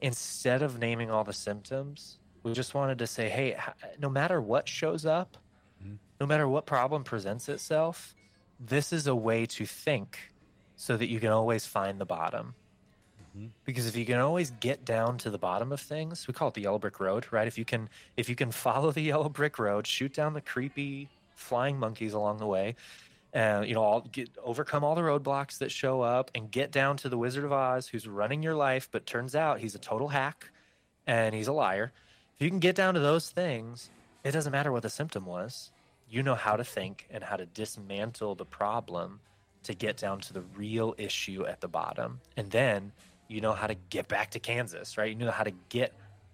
Instead 0.00 0.62
of 0.62 0.78
naming 0.78 1.10
all 1.10 1.24
the 1.24 1.34
symptoms, 1.34 2.16
we 2.42 2.52
just 2.52 2.74
wanted 2.74 2.98
to 2.98 3.06
say, 3.06 3.28
hey, 3.28 3.56
no 3.98 4.08
matter 4.08 4.40
what 4.40 4.68
shows 4.68 5.04
up, 5.04 5.36
Mhm. 5.84 5.98
no 6.20 6.26
matter 6.26 6.48
what 6.48 6.66
problem 6.66 7.04
presents 7.04 7.48
itself, 7.48 8.14
this 8.58 8.92
is 8.92 9.06
a 9.06 9.14
way 9.14 9.46
to 9.46 9.66
think 9.66 10.32
so 10.76 10.96
that 10.96 11.08
you 11.08 11.20
can 11.20 11.30
always 11.30 11.66
find 11.66 12.00
the 12.00 12.06
bottom. 12.06 12.54
Mhm. 13.36 13.50
Because 13.64 13.86
if 13.86 13.96
you 13.96 14.04
can 14.06 14.18
always 14.18 14.50
get 14.50 14.84
down 14.84 15.18
to 15.18 15.30
the 15.30 15.38
bottom 15.38 15.72
of 15.72 15.80
things, 15.80 16.26
we 16.26 16.34
call 16.34 16.48
it 16.48 16.54
the 16.54 16.62
yellow 16.62 16.78
brick 16.78 16.98
road, 17.00 17.26
right? 17.30 17.46
If 17.46 17.56
you 17.58 17.64
can 17.64 17.88
if 18.16 18.28
you 18.28 18.34
can 18.36 18.50
follow 18.66 18.90
the 18.90 19.02
yellow 19.02 19.28
brick 19.28 19.58
road, 19.58 19.86
shoot 19.86 20.12
down 20.14 20.32
the 20.34 20.40
creepy 20.40 21.08
flying 21.34 21.78
monkeys 21.78 22.12
along 22.12 22.38
the 22.38 22.46
way, 22.46 22.76
uh, 23.34 23.62
you 23.66 23.72
know, 23.74 23.82
all, 23.82 24.00
get 24.02 24.28
overcome 24.42 24.84
all 24.84 24.94
the 24.94 25.00
roadblocks 25.00 25.58
that 25.58 25.70
show 25.70 26.02
up, 26.02 26.30
and 26.34 26.50
get 26.50 26.70
down 26.70 26.96
to 26.98 27.08
the 27.08 27.16
Wizard 27.16 27.44
of 27.44 27.52
Oz, 27.52 27.88
who's 27.88 28.06
running 28.08 28.42
your 28.42 28.54
life, 28.54 28.88
but 28.90 29.06
turns 29.06 29.34
out 29.34 29.60
he's 29.60 29.74
a 29.74 29.78
total 29.78 30.08
hack, 30.08 30.50
and 31.06 31.34
he's 31.34 31.48
a 31.48 31.52
liar. 31.52 31.92
If 32.40 32.44
you 32.44 32.50
can 32.50 32.58
get 32.58 32.74
down 32.74 32.94
to 32.94 33.00
those 33.00 33.28
things, 33.28 33.90
it 34.24 34.30
doesn't 34.32 34.50
matter 34.50 34.72
what 34.72 34.82
the 34.82 34.88
symptom 34.88 35.26
was. 35.26 35.70
You 36.08 36.22
know 36.22 36.34
how 36.34 36.56
to 36.56 36.64
think 36.64 37.06
and 37.10 37.22
how 37.22 37.36
to 37.36 37.44
dismantle 37.44 38.34
the 38.34 38.46
problem 38.46 39.20
to 39.64 39.74
get 39.74 39.98
down 39.98 40.20
to 40.20 40.32
the 40.32 40.40
real 40.56 40.94
issue 40.96 41.44
at 41.44 41.60
the 41.60 41.68
bottom, 41.68 42.18
and 42.38 42.50
then 42.50 42.92
you 43.28 43.42
know 43.42 43.52
how 43.52 43.66
to 43.66 43.74
get 43.90 44.08
back 44.08 44.30
to 44.30 44.38
Kansas, 44.38 44.96
right? 44.96 45.10
You 45.10 45.16
know 45.16 45.30
how 45.30 45.44
to 45.44 45.52
get 45.68 45.92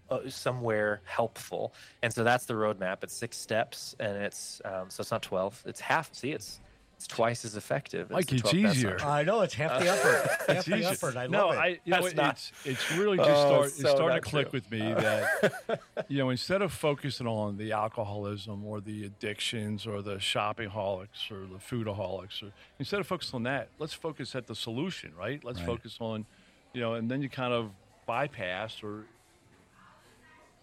uh, 0.09 0.21
somewhere 0.29 1.01
helpful, 1.07 1.75
and 2.05 2.15
so 2.15 2.23
that's 2.23 2.47
the 2.47 2.55
roadmap. 2.55 2.99
It's 3.03 3.13
six 3.13 3.37
steps, 3.37 3.97
and 3.99 4.17
it's 4.17 4.63
um, 4.65 4.89
so 4.89 5.01
it's 5.01 5.11
not 5.11 5.23
twelve. 5.23 5.61
It's 5.67 5.81
half. 5.81 6.15
See, 6.15 6.31
it's 6.31 6.61
it's 6.97 7.07
twice 7.07 7.45
as 7.45 7.57
effective. 7.57 8.11
as 8.11 8.15
Mike, 8.15 8.27
the 8.27 8.37
it's 8.37 8.55
easier. 8.55 8.97
on 9.03 9.09
I 9.09 9.23
know 9.23 9.43
it's 9.43 9.53
half 9.53 9.81
the 9.81 9.89
effort. 9.91 10.31
half 10.49 10.49
It's 10.49 10.65
the 10.67 10.85
effort. 10.87 11.17
I 11.17 11.27
no, 11.27 11.49
love 11.49 11.55
it. 11.57 11.59
I, 11.59 11.67
you 11.69 11.79
know, 11.93 12.01
That's 12.03 12.15
not- 12.15 12.31
it's 12.37 12.53
it's 12.65 12.93
really 12.93 13.19
oh, 13.19 13.25
just 13.25 13.31
Oh, 13.45 13.47
start, 13.49 13.65
it's 13.67 13.75
it's 13.81 13.83
so 13.91 13.97
starting 13.97 14.23
to 14.23 14.29
click 14.31 14.51
true. 14.51 14.57
with 14.59 14.71
me 14.71 14.93
uh. 14.93 15.01
that 15.01 15.81
you 16.09 16.17
know 16.19 16.31
instead 16.31 16.63
of 16.63 16.73
focusing 16.73 17.27
on 17.27 17.59
the 17.59 17.73
alcoholism 17.73 18.65
or 18.65 18.81
the 18.81 19.05
addictions 19.05 19.87
or 19.87 20.01
the 20.01 20.19
shopping 20.19 20.71
holics 20.71 21.31
or 21.31 21.41
the 21.47 21.59
foodaholics 21.59 22.43
or 22.43 22.51
instead 22.79 22.99
of 23.01 23.07
focusing 23.07 23.37
on 23.37 23.43
that, 23.43 23.69
let's 23.79 23.93
focus 23.93 24.35
at 24.35 24.47
the 24.47 24.55
solution, 24.55 25.13
right? 25.19 25.45
Let's 25.45 25.59
Right. 25.59 25.67
focus 25.67 25.99
on, 26.01 26.25
you 26.73 26.81
know, 26.81 26.95
and 26.95 27.11
then 27.11 27.21
you 27.21 27.29
kind 27.29 27.53
of 27.53 27.71
bypass 28.07 28.83
or 28.83 29.05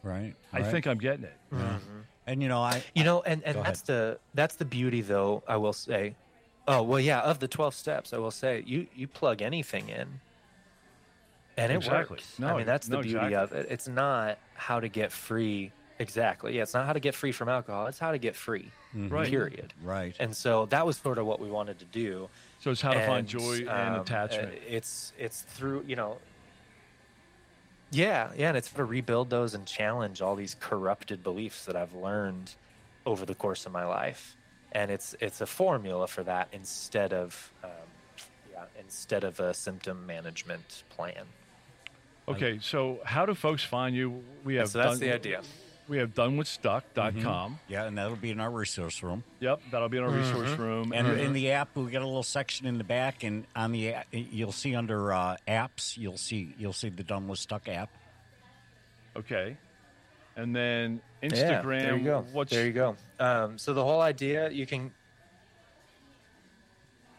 right. 0.01 0.33
I 0.51 0.61
right. 0.61 0.71
think 0.71 0.87
I'm 0.87 0.97
getting 0.97 1.25
it. 1.25 1.37
Mm-hmm. 1.53 1.99
and 2.27 2.41
you 2.41 2.49
know, 2.49 2.59
I 2.61 2.83
You 2.95 3.03
know, 3.03 3.21
and, 3.21 3.43
and 3.43 3.55
Go 3.55 3.63
that's 3.63 3.81
the 3.81 4.19
that's 4.33 4.55
the 4.55 4.65
beauty 4.65 5.01
though, 5.01 5.43
I 5.47 5.57
will 5.57 5.73
say. 5.73 6.15
Oh, 6.67 6.81
well 6.83 6.99
yeah, 6.99 7.19
of 7.21 7.39
the 7.39 7.47
12 7.47 7.75
steps, 7.75 8.13
I 8.13 8.17
will 8.17 8.31
say 8.31 8.63
you 8.65 8.87
you 8.95 9.07
plug 9.07 9.41
anything 9.41 9.89
in 9.89 10.07
and 11.57 11.71
it 11.71 11.75
Exactly. 11.75 12.15
works. 12.15 12.39
No, 12.39 12.47
I 12.47 12.57
mean, 12.57 12.65
that's 12.65 12.87
the 12.87 12.95
no, 12.97 13.01
beauty 13.03 13.17
exactly. 13.25 13.59
of 13.59 13.65
it. 13.65 13.71
It's 13.71 13.87
not 13.87 14.37
how 14.55 14.79
to 14.79 14.87
get 14.87 15.11
free 15.11 15.71
exactly. 15.99 16.55
Yeah, 16.55 16.63
it's 16.63 16.73
not 16.73 16.85
how 16.87 16.93
to 16.93 16.99
get 16.99 17.13
free 17.15 17.31
from 17.31 17.47
alcohol. 17.49 17.87
It's 17.87 17.99
how 17.99 18.11
to 18.11 18.17
get 18.17 18.35
free. 18.35 18.71
Right. 18.95 19.29
Period. 19.29 19.73
right. 19.83 20.15
And 20.19 20.35
so 20.35 20.65
that 20.67 20.85
was 20.85 20.97
sort 20.97 21.17
of 21.17 21.25
what 21.25 21.39
we 21.39 21.49
wanted 21.49 21.79
to 21.79 21.85
do. 21.85 22.29
So 22.59 22.71
it's 22.71 22.81
how 22.81 22.93
to 22.93 23.05
find 23.05 23.19
And, 23.19 23.27
joy 23.27 23.57
and 23.69 23.95
um, 23.95 24.01
attachment. 24.01 24.53
uh, 24.53 24.59
It's 24.67 25.13
it's 25.19 25.41
through 25.41 25.83
you 25.87 25.95
know. 25.95 26.17
Yeah, 27.91 28.31
yeah, 28.35 28.47
and 28.47 28.57
it's 28.57 28.71
to 28.71 28.83
rebuild 28.85 29.29
those 29.29 29.53
and 29.53 29.67
challenge 29.67 30.21
all 30.21 30.35
these 30.35 30.55
corrupted 30.59 31.21
beliefs 31.23 31.65
that 31.65 31.75
I've 31.75 31.93
learned 31.93 32.55
over 33.05 33.23
the 33.25 33.35
course 33.35 33.67
of 33.67 33.71
my 33.71 33.85
life, 33.85 34.35
and 34.73 34.91
it's 34.91 35.15
it's 35.21 35.39
a 35.41 35.45
formula 35.45 36.07
for 36.07 36.23
that 36.23 36.49
instead 36.51 37.13
of 37.13 37.51
um, 37.63 37.69
yeah 38.51 38.63
instead 38.79 39.23
of 39.23 39.39
a 39.39 39.53
symptom 39.53 40.05
management 40.05 40.83
plan. 40.89 41.23
Okay, 42.27 42.59
so 42.61 42.99
how 43.03 43.25
do 43.25 43.33
folks 43.33 43.63
find 43.63 43.95
you? 43.95 44.23
We 44.43 44.55
have 44.55 44.69
so 44.69 44.79
that's 44.79 44.91
done, 44.91 44.99
the 44.99 45.13
idea. 45.13 45.41
We 45.89 45.97
have 45.97 46.13
donewithstuck.com. 46.13 47.59
yeah, 47.67 47.83
and 47.83 47.97
that'll 47.97 48.15
be 48.15 48.31
in 48.31 48.39
our 48.39 48.49
resource 48.49 49.03
room. 49.03 49.25
Yep, 49.41 49.59
that'll 49.71 49.89
be 49.89 49.97
in 49.97 50.03
our 50.05 50.09
resource 50.09 50.51
Mm-hmm. 50.51 50.61
room. 50.61 50.93
And 50.93 51.19
in 51.19 51.33
the 51.33 51.51
app, 51.51 51.75
we 51.75 51.91
got 51.91 52.01
a 52.01 52.05
little 52.05 52.23
section 52.23 52.65
in 52.67 52.77
the 52.77 52.85
back, 52.85 53.23
and 53.25 53.45
on 53.53 53.73
the 53.73 53.87
a- 53.89 54.05
you'll 54.13 54.53
see 54.53 54.73
under 54.75 55.11
uh, 55.11 55.35
apps, 55.45 55.97
you'll 55.97 56.17
see 56.17 56.55
you'll 56.57 56.71
see 56.71 56.87
the 56.87 57.03
Done 57.03 57.27
with 57.27 57.39
Stuck 57.39 57.67
app. 57.67 57.89
Okay. 59.17 59.57
And 60.35 60.55
then 60.55 61.01
Instagram. 61.21 61.79
Yeah, 61.79 61.85
there 61.85 61.97
you 61.97 62.03
go. 62.03 62.25
What's 62.31 62.51
there 62.51 62.65
you 62.65 62.73
go. 62.73 62.95
Um, 63.19 63.57
so 63.57 63.73
the 63.73 63.83
whole 63.83 64.01
idea, 64.01 64.49
you 64.49 64.65
can, 64.65 64.91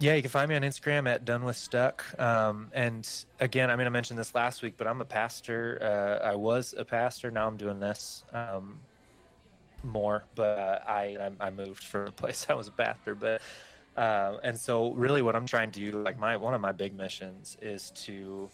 yeah, 0.00 0.14
you 0.14 0.22
can 0.22 0.30
find 0.30 0.48
me 0.48 0.56
on 0.56 0.62
Instagram 0.62 1.08
at 1.08 1.24
Done 1.24 1.44
with 1.44 1.56
Stuck. 1.56 2.04
Um, 2.20 2.70
and 2.74 3.08
again, 3.40 3.70
I 3.70 3.76
mean, 3.76 3.86
I 3.86 3.90
mentioned 3.90 4.18
this 4.18 4.34
last 4.34 4.62
week, 4.62 4.74
but 4.76 4.86
I'm 4.86 5.00
a 5.00 5.04
pastor. 5.04 5.78
Uh, 5.80 6.26
I 6.26 6.34
was 6.34 6.74
a 6.76 6.84
pastor. 6.84 7.30
Now 7.30 7.46
I'm 7.46 7.56
doing 7.56 7.78
this 7.78 8.24
um, 8.32 8.80
more. 9.84 10.24
But 10.34 10.58
uh, 10.58 10.78
I, 10.86 11.16
I 11.40 11.46
I 11.46 11.50
moved 11.50 11.84
from 11.84 12.08
a 12.08 12.12
place 12.22 12.46
I 12.48 12.54
was 12.54 12.68
a 12.68 12.72
pastor. 12.72 13.14
But 13.14 13.42
uh, 13.96 14.38
and 14.42 14.58
so 14.58 14.92
really, 14.92 15.22
what 15.22 15.36
I'm 15.36 15.46
trying 15.46 15.70
to 15.70 15.80
do, 15.80 16.02
like 16.02 16.18
my 16.18 16.36
one 16.36 16.54
of 16.54 16.60
my 16.60 16.72
big 16.72 16.96
missions, 16.96 17.56
is 17.62 17.90
to 18.04 18.50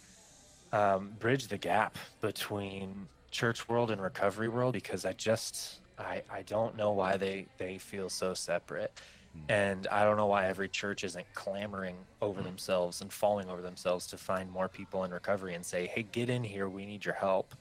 um, 0.73 1.12
bridge 1.18 1.49
the 1.49 1.59
gap 1.59 1.96
between 2.20 3.09
church 3.30 3.68
world 3.68 3.90
and 3.90 4.00
recovery 4.00 4.48
world 4.48 4.74
because 4.74 5.04
I 5.04 5.12
just 5.12 5.80
I, 5.98 6.22
I 6.30 6.42
don't 6.42 6.76
know 6.76 6.92
why 6.92 7.16
they 7.16 7.46
they 7.58 7.78
feel 7.78 8.08
so 8.08 8.34
separate. 8.34 8.92
Hmm. 9.34 9.52
And 9.52 9.86
I 9.88 10.04
don't 10.04 10.16
know 10.16 10.26
why 10.26 10.46
every 10.46 10.68
church 10.68 11.04
isn't 11.04 11.26
clamoring 11.34 11.96
over 12.20 12.40
hmm. 12.40 12.46
themselves 12.46 13.00
and 13.00 13.12
falling 13.12 13.48
over 13.48 13.62
themselves 13.62 14.06
to 14.08 14.16
find 14.16 14.50
more 14.50 14.68
people 14.68 15.04
in 15.04 15.12
recovery 15.12 15.54
and 15.54 15.64
say 15.64 15.86
hey 15.86 16.02
get 16.02 16.30
in 16.30 16.42
here. 16.42 16.68
We 16.68 16.86
need 16.86 17.04
your 17.04 17.14
help. 17.14 17.54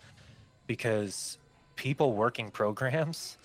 Because 0.67 1.37
people 1.75 2.13
working 2.13 2.51
programs 2.51 3.37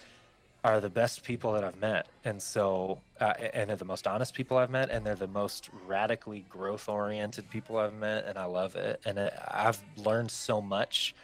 are 0.62 0.80
the 0.80 0.88
best 0.88 1.22
people 1.24 1.52
that 1.52 1.62
I've 1.62 1.78
met. 1.78 2.06
And 2.24 2.42
so 2.42 2.98
uh, 3.20 3.34
and 3.52 3.68
they're 3.68 3.76
the 3.76 3.84
most 3.84 4.06
honest 4.06 4.32
people 4.32 4.56
I've 4.56 4.70
met 4.70 4.88
and 4.88 5.04
they're 5.04 5.14
the 5.14 5.26
most 5.26 5.68
radically 5.86 6.46
growth 6.48 6.88
oriented 6.88 7.50
people 7.50 7.76
I've 7.76 7.94
met 7.94 8.24
and 8.26 8.38
I 8.38 8.46
love 8.46 8.76
it. 8.76 9.00
And 9.04 9.18
it, 9.18 9.34
I've 9.48 9.78
learned 9.96 10.30
so 10.30 10.62
much 10.62 11.14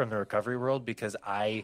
from 0.00 0.08
the 0.08 0.16
recovery 0.16 0.56
world 0.56 0.86
because 0.86 1.14
I 1.26 1.62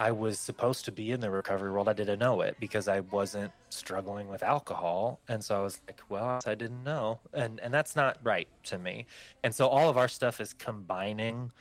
I 0.00 0.10
was 0.10 0.40
supposed 0.40 0.84
to 0.86 0.90
be 0.90 1.12
in 1.12 1.20
the 1.20 1.30
recovery 1.30 1.70
world. 1.70 1.88
I 1.88 1.92
didn't 1.92 2.18
know 2.18 2.40
it 2.40 2.56
because 2.58 2.88
I 2.88 2.98
wasn't 3.12 3.52
struggling 3.70 4.26
with 4.26 4.42
alcohol. 4.42 5.20
And 5.28 5.44
so 5.44 5.60
I 5.60 5.62
was 5.62 5.80
like, 5.86 6.00
well, 6.08 6.40
I 6.44 6.56
didn't 6.56 6.82
know. 6.82 7.20
And 7.32 7.60
and 7.60 7.72
that's 7.72 7.94
not 7.94 8.18
right 8.24 8.48
to 8.64 8.78
me. 8.78 9.06
And 9.44 9.54
so 9.54 9.68
all 9.68 9.88
of 9.88 9.96
our 9.96 10.08
stuff 10.08 10.40
is 10.40 10.54
combining 10.54 11.52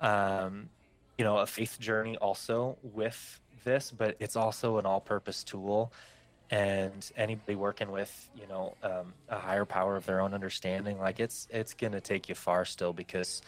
um, 0.00 0.68
you 1.16 1.24
know, 1.24 1.38
a 1.38 1.46
faith 1.46 1.78
journey 1.78 2.16
also 2.16 2.76
with 2.82 3.40
this, 3.62 3.92
but 3.96 4.16
it's 4.18 4.34
also 4.34 4.78
an 4.78 4.84
all-purpose 4.84 5.44
tool. 5.44 5.92
And 6.50 7.08
anybody 7.16 7.54
working 7.54 7.92
with, 7.92 8.28
you 8.34 8.48
know, 8.48 8.74
um, 8.82 9.14
a 9.28 9.38
higher 9.38 9.64
power 9.64 9.94
of 9.94 10.06
their 10.06 10.20
own 10.20 10.34
understanding, 10.34 10.98
like 10.98 11.20
it's 11.20 11.46
it's 11.52 11.72
gonna 11.72 12.00
take 12.00 12.28
you 12.28 12.34
far 12.34 12.64
still 12.64 12.92
because 12.92 13.42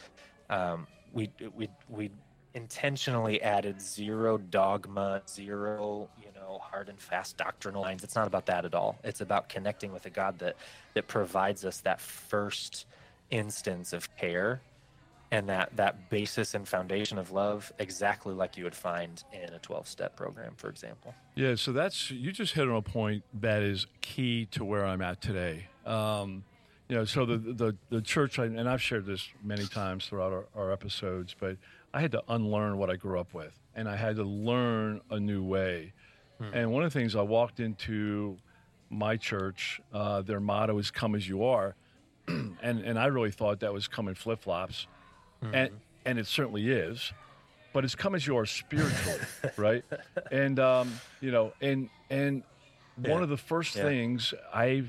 um, 0.48 0.86
we 1.12 1.30
we 1.54 1.68
we 1.88 2.10
intentionally 2.54 3.40
added 3.42 3.80
zero 3.80 4.38
dogma, 4.38 5.22
zero 5.28 6.08
you 6.20 6.28
know 6.34 6.58
hard 6.62 6.88
and 6.88 6.98
fast 6.98 7.36
doctrinal 7.36 7.82
lines. 7.82 8.04
It's 8.04 8.14
not 8.14 8.26
about 8.26 8.46
that 8.46 8.64
at 8.64 8.74
all. 8.74 8.98
It's 9.04 9.20
about 9.20 9.48
connecting 9.48 9.92
with 9.92 10.06
a 10.06 10.10
God 10.10 10.38
that 10.38 10.56
that 10.94 11.06
provides 11.06 11.64
us 11.64 11.78
that 11.80 12.00
first 12.00 12.86
instance 13.30 13.92
of 13.92 14.14
care 14.16 14.60
and 15.30 15.48
that 15.48 15.76
that 15.76 16.08
basis 16.10 16.54
and 16.54 16.66
foundation 16.66 17.18
of 17.18 17.30
love 17.30 17.72
exactly 17.78 18.34
like 18.34 18.56
you 18.56 18.64
would 18.64 18.74
find 18.74 19.22
in 19.32 19.52
a 19.52 19.58
12 19.58 19.86
step 19.86 20.16
program 20.16 20.54
for 20.56 20.68
example 20.70 21.14
Yeah, 21.34 21.54
so 21.54 21.72
that's 21.72 22.10
you 22.10 22.32
just 22.32 22.54
hit 22.54 22.68
on 22.68 22.76
a 22.76 22.82
point 22.82 23.22
that 23.40 23.62
is 23.62 23.86
key 24.00 24.46
to 24.52 24.64
where 24.64 24.86
I'm 24.86 25.02
at 25.02 25.20
today. 25.20 25.66
Um, 25.84 26.44
you 26.88 26.96
know, 26.96 27.04
so 27.04 27.26
the 27.26 27.36
the 27.38 27.76
the 27.90 28.00
church, 28.00 28.38
and 28.38 28.68
I've 28.68 28.82
shared 28.82 29.04
this 29.06 29.28
many 29.42 29.66
times 29.66 30.06
throughout 30.06 30.32
our, 30.32 30.46
our 30.54 30.72
episodes, 30.72 31.34
but 31.38 31.56
I 31.92 32.00
had 32.00 32.12
to 32.12 32.22
unlearn 32.28 32.78
what 32.78 32.90
I 32.90 32.96
grew 32.96 33.18
up 33.20 33.34
with, 33.34 33.58
and 33.74 33.88
I 33.88 33.96
had 33.96 34.16
to 34.16 34.24
learn 34.24 35.00
a 35.10 35.20
new 35.20 35.42
way. 35.42 35.92
And 36.54 36.70
one 36.72 36.84
of 36.84 36.92
the 36.92 36.98
things 36.98 37.16
I 37.16 37.22
walked 37.22 37.58
into 37.60 38.38
my 38.90 39.16
church, 39.16 39.80
uh, 39.92 40.22
their 40.22 40.40
motto 40.40 40.78
is 40.78 40.90
"Come 40.90 41.14
as 41.14 41.28
you 41.28 41.44
are," 41.44 41.74
and 42.28 42.56
and 42.62 42.98
I 42.98 43.06
really 43.06 43.32
thought 43.32 43.60
that 43.60 43.72
was 43.72 43.88
coming 43.88 44.14
flip 44.14 44.40
flops, 44.40 44.86
and 45.52 45.70
and 46.06 46.18
it 46.18 46.26
certainly 46.26 46.70
is, 46.70 47.12
but 47.74 47.84
it's 47.84 47.94
come 47.94 48.14
as 48.14 48.26
you 48.26 48.36
are 48.38 48.46
spiritually, 48.46 49.20
right? 49.56 49.84
And 50.30 50.58
um, 50.58 51.00
you 51.20 51.32
know, 51.32 51.52
and 51.60 51.90
and 52.08 52.44
one 52.96 53.22
of 53.22 53.28
the 53.28 53.36
first 53.36 53.76
Yeah. 53.76 53.82
things 53.82 54.32
I 54.54 54.84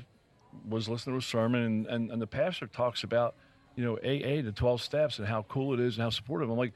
was 0.68 0.88
listening 0.88 1.14
to 1.14 1.18
a 1.18 1.22
sermon, 1.22 1.62
and, 1.62 1.86
and 1.86 2.10
and 2.10 2.22
the 2.22 2.26
pastor 2.26 2.66
talks 2.66 3.02
about 3.02 3.34
you 3.76 3.84
know 3.84 3.96
AA, 3.98 4.42
the 4.42 4.52
twelve 4.54 4.82
steps, 4.82 5.18
and 5.18 5.26
how 5.26 5.42
cool 5.48 5.74
it 5.74 5.80
is 5.80 5.96
and 5.96 6.02
how 6.02 6.10
supportive. 6.10 6.50
I'm 6.50 6.58
like, 6.58 6.74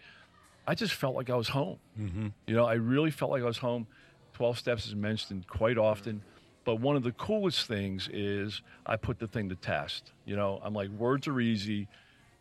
I 0.66 0.74
just 0.74 0.94
felt 0.94 1.14
like 1.14 1.30
I 1.30 1.36
was 1.36 1.48
home. 1.48 1.78
Mm-hmm. 1.98 2.28
You 2.46 2.54
know, 2.54 2.64
I 2.64 2.74
really 2.74 3.10
felt 3.10 3.30
like 3.30 3.42
I 3.42 3.46
was 3.46 3.58
home. 3.58 3.86
12 4.34 4.58
steps 4.58 4.86
is 4.86 4.94
mentioned 4.94 5.46
quite 5.46 5.78
often. 5.78 6.22
But 6.64 6.76
one 6.76 6.96
of 6.96 7.02
the 7.02 7.12
coolest 7.12 7.66
things 7.66 8.08
is 8.12 8.62
I 8.86 8.96
put 8.96 9.18
the 9.18 9.28
thing 9.28 9.50
to 9.50 9.54
test. 9.54 10.12
You 10.24 10.36
know, 10.36 10.60
I'm 10.62 10.74
like, 10.74 10.88
words 10.90 11.28
are 11.28 11.40
easy. 11.40 11.88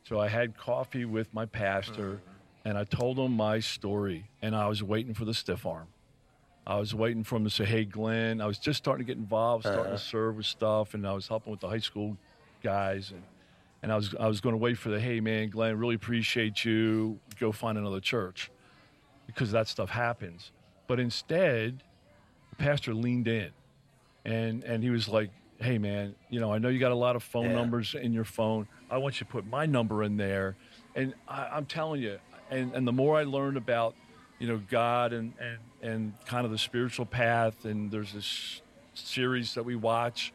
So 0.04 0.20
I 0.20 0.28
had 0.28 0.58
coffee 0.58 1.06
with 1.06 1.34
my 1.34 1.46
pastor 1.46 2.22
and 2.66 2.78
I 2.78 2.86
told 2.86 3.20
him 3.20 3.34
my 3.34 3.60
story. 3.60 4.26
And 4.42 4.56
I 4.56 4.68
was 4.68 4.82
waiting 4.82 5.14
for 5.14 5.26
the 5.26 5.34
stiff 5.34 5.66
arm. 5.66 5.88
I 6.66 6.78
was 6.78 6.96
waiting 6.96 7.24
for 7.24 7.36
him 7.36 7.44
to 7.44 7.50
say, 7.50 7.66
"Hey, 7.66 7.84
Glenn." 7.86 8.40
I 8.40 8.46
was 8.46 8.58
just 8.58 8.78
starting 8.78 9.06
to 9.06 9.10
get 9.12 9.18
involved, 9.20 9.66
starting 9.66 9.86
Uh-huh. 9.86 9.98
to 9.98 10.04
serve 10.04 10.38
with 10.38 10.46
stuff, 10.46 10.94
and 10.94 11.06
I 11.06 11.14
was 11.14 11.28
helping 11.28 11.52
with 11.52 11.60
the 11.60 11.68
high 11.70 11.80
school 11.80 12.18
guys, 12.62 13.12
and 13.12 13.24
and 13.82 13.92
I 13.92 13.96
was 13.98 14.16
I 14.16 14.28
was 14.28 14.40
going 14.40 14.54
to 14.54 14.58
wait 14.58 14.78
for 14.78 14.90
the, 14.90 15.00
"Hey, 15.00 15.20
man, 15.20 15.50
Glenn, 15.50 15.78
really 15.78 15.96
appreciate 15.96 16.64
you. 16.64 17.20
Go 17.38 17.52
find 17.52 17.78
another 17.78 18.00
church," 18.00 18.50
because 19.28 19.52
that 19.52 19.68
stuff 19.68 19.90
happens. 19.90 20.52
But 20.88 21.00
instead, 21.02 21.84
the 22.50 22.56
pastor 22.56 22.94
leaned 22.94 23.28
in, 23.28 23.52
and 24.24 24.64
and 24.64 24.84
he 24.84 24.90
was 24.90 25.10
like, 25.10 25.32
"Hey, 25.60 25.78
man, 25.78 26.16
you 26.30 26.40
know, 26.40 26.54
I 26.54 26.60
know 26.60 26.70
you 26.70 26.80
got 26.80 26.94
a 26.94 26.96
lot 26.96 27.18
of 27.18 27.24
phone 27.24 27.48
Yeah. 27.48 27.54
numbers 27.56 27.94
in 27.94 28.14
your 28.14 28.24
phone. 28.24 28.68
I 28.90 28.98
want 29.00 29.20
you 29.20 29.26
to 29.26 29.32
put 29.32 29.46
my 29.46 29.66
number 29.66 30.02
in 30.02 30.16
there." 30.16 30.56
And 30.96 31.14
I, 31.28 31.48
I'm 31.52 31.66
telling 31.66 32.02
you, 32.02 32.20
and 32.50 32.74
and 32.74 32.88
the 32.88 32.94
more 32.94 33.18
I 33.18 33.24
learned 33.24 33.58
about 33.58 33.96
you 34.44 34.50
know 34.50 34.62
God 34.70 35.14
and 35.14 35.32
and 35.40 35.58
and 35.82 36.14
kind 36.26 36.44
of 36.44 36.52
the 36.52 36.58
spiritual 36.58 37.06
path 37.06 37.64
and 37.64 37.90
there's 37.90 38.12
this 38.12 38.62
series 38.94 39.54
that 39.54 39.64
we 39.64 39.78
watch. 39.78 40.34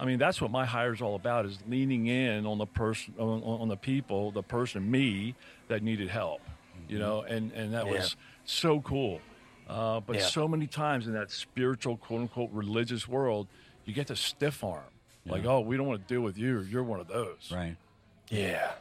I 0.00 0.04
mean 0.06 0.18
that's 0.18 0.40
what 0.40 0.50
my 0.50 0.64
hire 0.64 0.92
is 0.92 1.00
all 1.00 1.14
about 1.14 1.46
is 1.46 1.60
leaning 1.68 2.08
in 2.08 2.46
on 2.46 2.58
the 2.58 2.66
person 2.66 3.14
on, 3.16 3.44
on 3.44 3.68
the 3.68 3.76
people 3.76 4.32
the 4.32 4.42
person 4.42 4.90
me 4.90 5.36
that 5.68 5.84
needed 5.84 6.08
help 6.08 6.40
you 6.88 6.98
know? 6.98 7.22
And 7.22 7.52
and 7.52 7.72
that 7.74 7.86
was 7.86 8.16
so 8.44 8.80
cool. 8.80 9.20
Uh, 9.68 10.00
but 10.00 10.16
Yeah. 10.16 10.22
so 10.22 10.48
many 10.48 10.66
times 10.66 11.06
in 11.06 11.12
that 11.14 11.30
spiritual 11.30 11.96
quote 11.96 12.22
unquote 12.22 12.50
religious 12.52 13.06
world 13.06 13.46
you 13.84 13.94
get 13.94 14.08
the 14.08 14.16
stiff 14.16 14.64
arm. 14.64 14.82
Like 15.26 15.44
oh 15.44 15.60
we 15.60 15.76
don't 15.76 15.86
want 15.86 16.06
to 16.06 16.12
deal 16.12 16.22
with 16.22 16.36
you. 16.36 16.62
You're 16.62 16.82
one 16.82 16.98
of 16.98 17.06
those. 17.06 17.52
Right. 17.52 17.76
Yeah. 18.30 18.72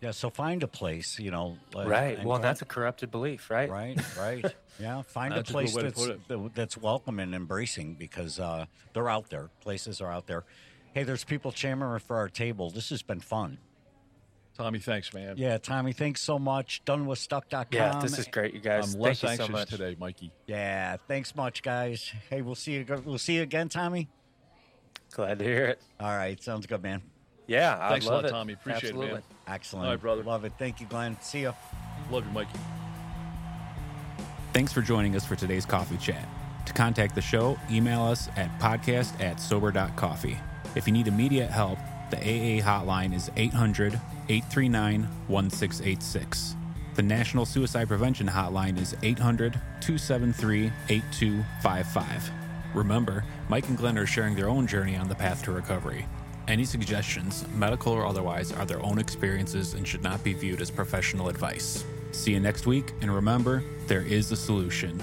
Yeah. 0.00 0.12
So 0.12 0.30
find 0.30 0.62
a 0.62 0.68
place, 0.68 1.18
you 1.18 1.30
know. 1.30 1.58
like- 1.74 1.88
Right. 1.88 2.24
Well, 2.24 2.36
and 2.36 2.44
that's 2.44 2.62
a 2.62 2.64
corrupted 2.66 3.10
belief, 3.10 3.50
right? 3.50 3.68
Right, 3.70 4.00
right. 4.18 4.44
Yeah, 4.80 5.02
find 5.02 5.34
That's 5.34 5.50
a 5.50 5.52
a 5.52 5.54
place 5.54 5.74
way 5.74 5.82
to 5.82 5.88
that's 5.90 6.06
put 6.28 6.54
that's 6.54 6.74
welcome 6.78 7.20
and 7.20 7.34
embracing 7.34 7.96
because 7.96 8.40
uh, 8.40 8.64
they're 8.94 9.10
out 9.10 9.28
there. 9.28 9.50
Places 9.60 10.00
are 10.00 10.10
out 10.10 10.26
there. 10.26 10.44
Hey, 10.94 11.02
there's 11.02 11.22
people 11.22 11.52
clamoring 11.52 12.00
for 12.00 12.16
our 12.16 12.30
table. 12.30 12.70
This 12.70 12.88
has 12.88 13.02
been 13.02 13.20
fun. 13.20 13.58
Tommy 14.56 14.78
thanks 14.78 15.12
man 15.12 15.36
Yeah, 15.36 15.58
Tommy, 15.58 15.92
thanks 15.92 16.22
so 16.22 16.38
much. 16.38 16.82
done 16.86 17.04
Donewithstuck.com. 17.06 17.66
Yeah, 17.72 18.00
this 18.00 18.18
is 18.18 18.26
great, 18.28 18.54
you 18.54 18.60
guys. 18.60 18.94
I'm 18.94 19.00
less 19.00 19.20
Thank 19.20 19.22
you 19.22 19.28
anxious 19.44 19.46
so 19.46 19.52
much. 19.52 19.68
today 19.68 19.96
Mikey 20.00 20.32
Yeah, 20.46 20.96
thanks 21.08 21.34
much, 21.36 21.62
guys. 21.62 22.10
Hey, 22.30 22.40
we'll 22.40 22.54
see 22.54 22.72
you. 22.72 23.02
We'll 23.04 23.18
see 23.18 23.36
you 23.36 23.42
again, 23.42 23.68
Tommy. 23.68 24.08
Glad 25.12 25.40
to 25.40 25.44
hear 25.44 25.66
it. 25.66 25.82
All 25.98 26.16
right, 26.16 26.42
sounds 26.42 26.66
good, 26.66 26.82
man. 26.82 27.02
Yeah, 27.50 27.76
I 27.80 27.88
Thanks 27.88 28.06
a 28.06 28.10
lot, 28.10 28.24
it. 28.24 28.30
Tommy. 28.30 28.52
Appreciate 28.52 28.90
it, 28.90 28.94
man. 28.94 29.02
Absolutely. 29.02 29.22
Excellent, 29.48 29.86
All 29.86 29.92
right, 29.92 30.00
brother. 30.00 30.22
Love 30.22 30.44
it. 30.44 30.52
Thank 30.56 30.80
you, 30.80 30.86
Glenn. 30.86 31.20
See 31.20 31.42
ya. 31.42 31.52
love 32.08 32.24
you 32.24 32.32
Mikey 32.32 32.56
Thanks 34.52 34.72
for 34.72 34.82
joining 34.82 35.16
us 35.16 35.26
for 35.26 35.34
today's 35.34 35.66
coffee 35.66 35.96
chat. 35.96 36.28
To 36.66 36.72
contact 36.72 37.16
the 37.16 37.20
show, 37.20 37.58
email 37.68 38.02
us 38.02 38.28
at 38.36 38.56
podcast 38.60 39.20
at 39.20 39.40
sober.coffee. 39.40 40.38
If 40.76 40.86
you 40.86 40.92
need 40.92 41.08
immediate 41.08 41.50
help, 41.50 41.78
the 42.12 42.18
AA 42.18 42.62
hotline 42.62 43.12
is 43.12 43.32
800 43.36 43.94
839 44.28 45.08
1686. 45.26 46.54
The 46.94 47.02
National 47.02 47.44
Suicide 47.44 47.88
Prevention 47.88 48.28
Hotline 48.28 48.78
is 48.80 48.96
800 49.02 49.54
273 49.80 50.70
8255. 50.88 52.30
Remember, 52.74 53.24
Mike 53.48 53.68
and 53.68 53.76
Glenn 53.76 53.98
are 53.98 54.06
sharing 54.06 54.36
their 54.36 54.48
own 54.48 54.68
journey 54.68 54.96
on 54.96 55.08
the 55.08 55.14
path 55.16 55.42
to 55.44 55.52
recovery. 55.52 56.06
Any 56.50 56.64
suggestions, 56.64 57.44
medical 57.54 57.92
or 57.92 58.04
otherwise, 58.04 58.50
are 58.50 58.66
their 58.66 58.84
own 58.84 58.98
experiences 58.98 59.74
and 59.74 59.86
should 59.86 60.02
not 60.02 60.24
be 60.24 60.32
viewed 60.32 60.60
as 60.60 60.68
professional 60.68 61.28
advice. 61.28 61.84
See 62.10 62.32
you 62.32 62.40
next 62.40 62.66
week, 62.66 62.92
and 63.02 63.14
remember, 63.14 63.62
there 63.86 64.02
is 64.02 64.32
a 64.32 64.36
solution. 64.36 65.00